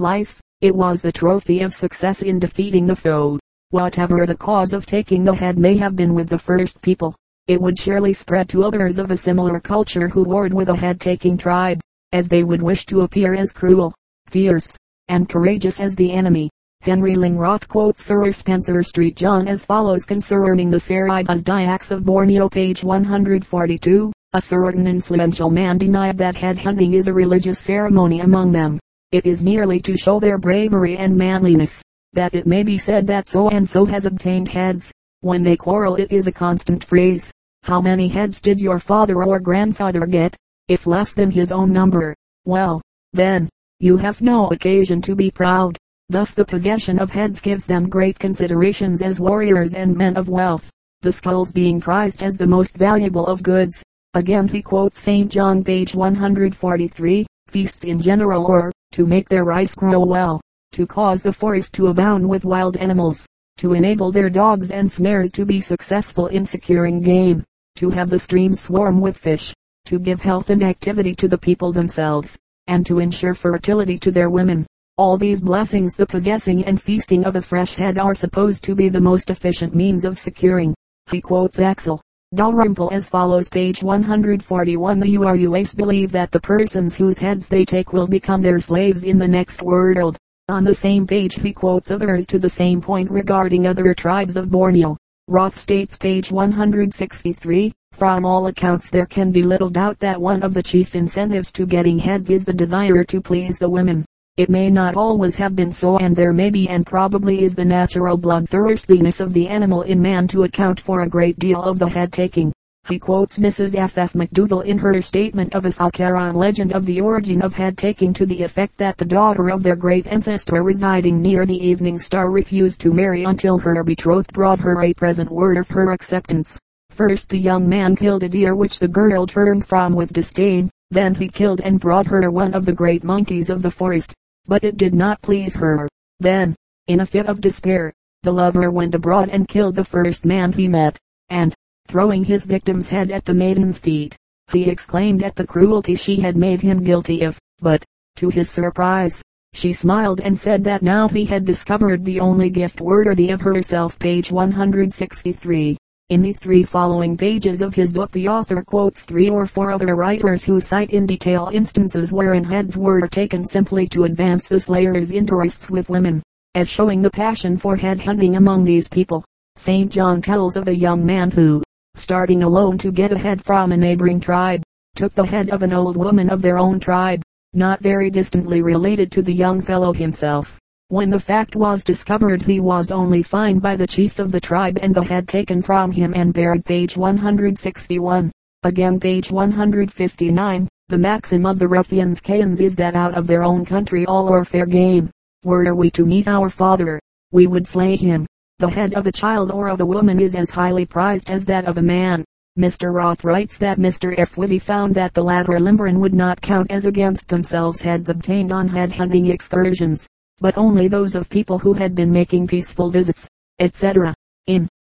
life. 0.00 0.40
It 0.64 0.74
was 0.74 1.02
the 1.02 1.12
trophy 1.12 1.60
of 1.60 1.74
success 1.74 2.22
in 2.22 2.38
defeating 2.38 2.86
the 2.86 2.96
foe. 2.96 3.38
Whatever 3.68 4.24
the 4.24 4.34
cause 4.34 4.72
of 4.72 4.86
taking 4.86 5.22
the 5.22 5.34
head 5.34 5.58
may 5.58 5.76
have 5.76 5.94
been 5.94 6.14
with 6.14 6.30
the 6.30 6.38
first 6.38 6.80
people, 6.80 7.14
it 7.46 7.60
would 7.60 7.78
surely 7.78 8.14
spread 8.14 8.48
to 8.48 8.64
others 8.64 8.98
of 8.98 9.10
a 9.10 9.16
similar 9.18 9.60
culture 9.60 10.08
who 10.08 10.22
warred 10.22 10.54
with 10.54 10.70
a 10.70 10.74
head-taking 10.74 11.36
tribe, 11.36 11.82
as 12.12 12.30
they 12.30 12.44
would 12.44 12.62
wish 12.62 12.86
to 12.86 13.02
appear 13.02 13.34
as 13.34 13.52
cruel, 13.52 13.94
fierce, 14.26 14.74
and 15.08 15.28
courageous 15.28 15.82
as 15.82 15.96
the 15.96 16.10
enemy. 16.10 16.48
Henry 16.80 17.14
Ling 17.14 17.36
Roth 17.36 17.68
quotes 17.68 18.02
Sir 18.02 18.32
Spencer 18.32 18.82
St. 18.82 19.14
John 19.14 19.46
as 19.46 19.66
follows 19.66 20.06
concerning 20.06 20.70
the 20.70 20.80
Saribas 20.80 21.42
Dyaks 21.42 21.90
of 21.90 22.06
Borneo 22.06 22.48
page 22.48 22.82
142. 22.82 24.10
A 24.32 24.40
certain 24.40 24.86
influential 24.86 25.50
man 25.50 25.76
denied 25.76 26.16
that 26.16 26.36
head 26.36 26.58
hunting 26.58 26.94
is 26.94 27.06
a 27.06 27.12
religious 27.12 27.58
ceremony 27.58 28.20
among 28.20 28.52
them. 28.52 28.80
It 29.12 29.26
is 29.26 29.42
merely 29.42 29.80
to 29.80 29.96
show 29.96 30.20
their 30.20 30.38
bravery 30.38 30.96
and 30.96 31.16
manliness, 31.16 31.82
that 32.12 32.34
it 32.34 32.46
may 32.46 32.62
be 32.62 32.78
said 32.78 33.06
that 33.06 33.28
so 33.28 33.48
and 33.48 33.68
so 33.68 33.84
has 33.84 34.06
obtained 34.06 34.48
heads. 34.48 34.92
When 35.20 35.42
they 35.42 35.56
quarrel 35.56 35.96
it 35.96 36.12
is 36.12 36.26
a 36.26 36.32
constant 36.32 36.84
phrase. 36.84 37.32
How 37.62 37.80
many 37.80 38.08
heads 38.08 38.40
did 38.42 38.60
your 38.60 38.78
father 38.78 39.22
or 39.22 39.40
grandfather 39.40 40.06
get? 40.06 40.36
If 40.68 40.86
less 40.86 41.12
than 41.14 41.30
his 41.30 41.52
own 41.52 41.72
number, 41.72 42.14
well, 42.44 42.82
then, 43.12 43.48
you 43.80 43.96
have 43.96 44.20
no 44.20 44.48
occasion 44.48 45.00
to 45.02 45.14
be 45.14 45.30
proud. 45.30 45.78
Thus 46.08 46.32
the 46.32 46.44
possession 46.44 46.98
of 46.98 47.10
heads 47.10 47.40
gives 47.40 47.64
them 47.64 47.88
great 47.88 48.18
considerations 48.18 49.00
as 49.00 49.20
warriors 49.20 49.74
and 49.74 49.96
men 49.96 50.16
of 50.16 50.28
wealth, 50.28 50.70
the 51.00 51.12
skulls 51.12 51.50
being 51.50 51.80
prized 51.80 52.22
as 52.22 52.36
the 52.36 52.46
most 52.46 52.76
valuable 52.76 53.26
of 53.26 53.42
goods. 53.42 53.82
Again 54.12 54.46
he 54.48 54.60
quotes 54.60 54.98
St. 54.98 55.30
John 55.30 55.64
page 55.64 55.94
143, 55.94 57.26
feasts 57.48 57.84
in 57.84 58.00
general 58.00 58.44
or, 58.46 58.70
to 58.94 59.04
make 59.04 59.28
their 59.28 59.44
rice 59.44 59.74
grow 59.74 59.98
well, 59.98 60.40
to 60.70 60.86
cause 60.86 61.20
the 61.20 61.32
forest 61.32 61.72
to 61.72 61.88
abound 61.88 62.28
with 62.28 62.44
wild 62.44 62.76
animals, 62.76 63.26
to 63.56 63.72
enable 63.72 64.12
their 64.12 64.30
dogs 64.30 64.70
and 64.70 64.90
snares 64.90 65.32
to 65.32 65.44
be 65.44 65.60
successful 65.60 66.28
in 66.28 66.46
securing 66.46 67.00
game, 67.00 67.42
to 67.74 67.90
have 67.90 68.08
the 68.08 68.20
streams 68.20 68.60
swarm 68.60 69.00
with 69.00 69.18
fish, 69.18 69.52
to 69.84 69.98
give 69.98 70.20
health 70.22 70.48
and 70.48 70.62
activity 70.62 71.12
to 71.12 71.26
the 71.26 71.36
people 71.36 71.72
themselves, 71.72 72.38
and 72.68 72.86
to 72.86 73.00
ensure 73.00 73.34
fertility 73.34 73.98
to 73.98 74.12
their 74.12 74.30
women. 74.30 74.64
All 74.96 75.18
these 75.18 75.40
blessings 75.40 75.96
the 75.96 76.06
possessing 76.06 76.64
and 76.64 76.80
feasting 76.80 77.24
of 77.24 77.34
a 77.34 77.42
fresh 77.42 77.74
head 77.74 77.98
are 77.98 78.14
supposed 78.14 78.62
to 78.62 78.76
be 78.76 78.88
the 78.88 79.00
most 79.00 79.28
efficient 79.28 79.74
means 79.74 80.04
of 80.04 80.20
securing. 80.20 80.72
He 81.10 81.20
quotes 81.20 81.58
Axel, 81.58 82.00
Dalrymple 82.34 82.90
as 82.92 83.08
follows 83.08 83.48
page 83.48 83.80
141 83.80 84.98
The 84.98 85.14
URUAs 85.14 85.76
believe 85.76 86.10
that 86.10 86.32
the 86.32 86.40
persons 86.40 86.96
whose 86.96 87.20
heads 87.20 87.46
they 87.46 87.64
take 87.64 87.92
will 87.92 88.08
become 88.08 88.42
their 88.42 88.58
slaves 88.58 89.04
in 89.04 89.18
the 89.18 89.28
next 89.28 89.62
world. 89.62 90.18
On 90.48 90.64
the 90.64 90.74
same 90.74 91.06
page 91.06 91.36
he 91.36 91.52
quotes 91.52 91.92
others 91.92 92.26
to 92.26 92.40
the 92.40 92.50
same 92.50 92.80
point 92.80 93.08
regarding 93.08 93.68
other 93.68 93.94
tribes 93.94 94.36
of 94.36 94.50
Borneo. 94.50 94.96
Roth 95.28 95.54
states 95.54 95.96
page 95.96 96.32
163, 96.32 97.72
From 97.92 98.24
all 98.24 98.48
accounts 98.48 98.90
there 98.90 99.06
can 99.06 99.30
be 99.30 99.44
little 99.44 99.70
doubt 99.70 100.00
that 100.00 100.20
one 100.20 100.42
of 100.42 100.54
the 100.54 100.62
chief 100.62 100.96
incentives 100.96 101.52
to 101.52 101.66
getting 101.66 102.00
heads 102.00 102.30
is 102.30 102.44
the 102.44 102.52
desire 102.52 103.04
to 103.04 103.20
please 103.20 103.60
the 103.60 103.70
women. 103.70 104.04
It 104.36 104.50
may 104.50 104.68
not 104.68 104.96
always 104.96 105.36
have 105.36 105.54
been 105.54 105.72
so 105.72 105.96
and 105.98 106.16
there 106.16 106.32
may 106.32 106.50
be 106.50 106.68
and 106.68 106.84
probably 106.84 107.44
is 107.44 107.54
the 107.54 107.64
natural 107.64 108.16
bloodthirstiness 108.16 109.20
of 109.20 109.32
the 109.32 109.46
animal 109.46 109.82
in 109.82 110.02
man 110.02 110.26
to 110.26 110.42
account 110.42 110.80
for 110.80 111.02
a 111.02 111.08
great 111.08 111.38
deal 111.38 111.62
of 111.62 111.78
the 111.78 111.88
head 111.88 112.12
taking. 112.12 112.52
He 112.88 112.98
quotes 112.98 113.38
Mrs. 113.38 113.76
F. 113.78 113.96
F. 113.96 114.14
McDougall 114.14 114.64
in 114.64 114.78
her 114.78 115.00
statement 115.02 115.54
of 115.54 115.66
a 115.66 115.68
Sakharan 115.68 116.34
legend 116.34 116.72
of 116.72 116.84
the 116.84 117.00
origin 117.00 117.42
of 117.42 117.54
head 117.54 117.78
taking 117.78 118.12
to 118.14 118.26
the 118.26 118.42
effect 118.42 118.76
that 118.78 118.96
the 118.96 119.04
daughter 119.04 119.50
of 119.50 119.62
their 119.62 119.76
great 119.76 120.08
ancestor 120.08 120.64
residing 120.64 121.22
near 121.22 121.46
the 121.46 121.64
evening 121.64 121.96
star 121.96 122.28
refused 122.28 122.80
to 122.80 122.92
marry 122.92 123.22
until 123.22 123.58
her 123.58 123.84
betrothed 123.84 124.32
brought 124.32 124.58
her 124.58 124.82
a 124.82 124.92
present 124.94 125.30
word 125.30 125.56
of 125.56 125.68
her 125.68 125.92
acceptance. 125.92 126.58
First 126.90 127.28
the 127.28 127.38
young 127.38 127.68
man 127.68 127.94
killed 127.94 128.24
a 128.24 128.28
deer 128.28 128.56
which 128.56 128.80
the 128.80 128.88
girl 128.88 129.28
turned 129.28 129.64
from 129.64 129.94
with 129.94 130.12
disdain, 130.12 130.70
then 130.90 131.14
he 131.14 131.28
killed 131.28 131.60
and 131.60 131.78
brought 131.78 132.06
her 132.06 132.28
one 132.32 132.52
of 132.52 132.66
the 132.66 132.72
great 132.72 133.04
monkeys 133.04 133.48
of 133.48 133.62
the 133.62 133.70
forest 133.70 134.12
but 134.46 134.64
it 134.64 134.76
did 134.76 134.94
not 134.94 135.22
please 135.22 135.56
her. 135.56 135.88
Then, 136.20 136.54
in 136.86 137.00
a 137.00 137.06
fit 137.06 137.26
of 137.26 137.40
despair, 137.40 137.92
the 138.22 138.32
lover 138.32 138.70
went 138.70 138.94
abroad 138.94 139.28
and 139.28 139.48
killed 139.48 139.74
the 139.74 139.84
first 139.84 140.24
man 140.24 140.52
he 140.52 140.68
met, 140.68 140.98
and, 141.28 141.54
throwing 141.88 142.24
his 142.24 142.46
victim's 142.46 142.88
head 142.88 143.10
at 143.10 143.24
the 143.24 143.34
maiden's 143.34 143.78
feet, 143.78 144.16
he 144.52 144.68
exclaimed 144.68 145.22
at 145.22 145.36
the 145.36 145.46
cruelty 145.46 145.94
she 145.94 146.16
had 146.16 146.36
made 146.36 146.60
him 146.60 146.82
guilty 146.82 147.22
of, 147.22 147.38
but, 147.60 147.84
to 148.16 148.28
his 148.28 148.50
surprise, 148.50 149.22
she 149.54 149.72
smiled 149.72 150.20
and 150.20 150.36
said 150.36 150.64
that 150.64 150.82
now 150.82 151.08
he 151.08 151.24
had 151.24 151.44
discovered 151.44 152.04
the 152.04 152.20
only 152.20 152.50
gift 152.50 152.80
worthy 152.80 153.30
of 153.30 153.40
herself. 153.40 153.98
Page 153.98 154.32
163. 154.32 155.76
In 156.10 156.20
the 156.20 156.34
three 156.34 156.64
following 156.64 157.16
pages 157.16 157.62
of 157.62 157.74
his 157.74 157.94
book 157.94 158.10
the 158.10 158.28
author 158.28 158.62
quotes 158.62 159.06
three 159.06 159.30
or 159.30 159.46
four 159.46 159.72
other 159.72 159.96
writers 159.96 160.44
who 160.44 160.60
cite 160.60 160.90
in 160.90 161.06
detail 161.06 161.48
instances 161.50 162.12
wherein 162.12 162.44
heads 162.44 162.76
were 162.76 163.08
taken 163.08 163.46
simply 163.46 163.86
to 163.86 164.04
advance 164.04 164.46
the 164.46 164.60
slayer's 164.60 165.12
interests 165.12 165.70
with 165.70 165.88
women, 165.88 166.22
as 166.54 166.70
showing 166.70 167.00
the 167.00 167.08
passion 167.08 167.56
for 167.56 167.74
head 167.74 167.98
hunting 168.02 168.36
among 168.36 168.64
these 168.64 168.86
people. 168.86 169.24
St. 169.56 169.90
John 169.90 170.20
tells 170.20 170.56
of 170.58 170.68
a 170.68 170.76
young 170.76 171.06
man 171.06 171.30
who, 171.30 171.62
starting 171.94 172.42
alone 172.42 172.76
to 172.78 172.92
get 172.92 173.10
a 173.10 173.18
head 173.18 173.42
from 173.42 173.72
a 173.72 173.76
neighboring 173.76 174.20
tribe, 174.20 174.62
took 174.96 175.14
the 175.14 175.24
head 175.24 175.48
of 175.48 175.62
an 175.62 175.72
old 175.72 175.96
woman 175.96 176.28
of 176.28 176.42
their 176.42 176.58
own 176.58 176.78
tribe. 176.78 177.22
not 177.54 177.80
very 177.80 178.10
distantly 178.10 178.60
related 178.60 179.12
to 179.12 179.22
the 179.22 179.32
young 179.32 179.60
fellow 179.60 179.92
himself. 179.92 180.58
When 180.94 181.10
the 181.10 181.18
fact 181.18 181.56
was 181.56 181.82
discovered 181.82 182.42
he 182.42 182.60
was 182.60 182.92
only 182.92 183.24
fined 183.24 183.60
by 183.60 183.74
the 183.74 183.84
chief 183.84 184.20
of 184.20 184.30
the 184.30 184.40
tribe 184.40 184.78
and 184.80 184.94
the 184.94 185.02
head 185.02 185.26
taken 185.26 185.60
from 185.60 185.90
him 185.90 186.14
and 186.14 186.32
buried 186.32 186.64
page 186.64 186.96
161. 186.96 188.30
Again 188.62 189.00
page 189.00 189.28
159. 189.28 190.68
The 190.90 190.98
maxim 190.98 191.46
of 191.46 191.58
the 191.58 191.66
ruffians 191.66 192.20
Cains 192.20 192.60
is 192.60 192.76
that 192.76 192.94
out 192.94 193.14
of 193.14 193.26
their 193.26 193.42
own 193.42 193.64
country 193.64 194.06
all 194.06 194.32
are 194.32 194.44
fair 194.44 194.66
game. 194.66 195.10
Were 195.42 195.74
we 195.74 195.90
to 195.90 196.06
meet 196.06 196.28
our 196.28 196.48
father, 196.48 197.00
we 197.32 197.48
would 197.48 197.66
slay 197.66 197.96
him. 197.96 198.24
The 198.60 198.70
head 198.70 198.94
of 198.94 199.08
a 199.08 199.10
child 199.10 199.50
or 199.50 199.70
of 199.70 199.80
a 199.80 199.86
woman 199.86 200.20
is 200.20 200.36
as 200.36 200.50
highly 200.50 200.86
prized 200.86 201.28
as 201.28 201.44
that 201.46 201.64
of 201.64 201.76
a 201.76 201.82
man. 201.82 202.24
Mr. 202.56 202.94
Roth 202.94 203.24
writes 203.24 203.58
that 203.58 203.80
Mr. 203.80 204.16
F. 204.16 204.38
Whitty 204.38 204.60
found 204.60 204.94
that 204.94 205.12
the 205.12 205.24
latter 205.24 205.58
limberin 205.58 205.98
would 205.98 206.14
not 206.14 206.40
count 206.40 206.70
as 206.70 206.86
against 206.86 207.26
themselves 207.26 207.82
heads 207.82 208.08
obtained 208.08 208.52
on 208.52 208.68
head 208.68 208.92
hunting 208.92 209.26
excursions, 209.26 210.06
but 210.40 210.58
only 210.58 210.88
those 210.88 211.14
of 211.14 211.28
people 211.28 211.58
who 211.58 211.72
had 211.72 211.94
been 211.94 212.12
making 212.12 212.46
peaceful 212.46 212.90
visits, 212.90 213.28
etc. 213.58 214.14
In 214.46 214.68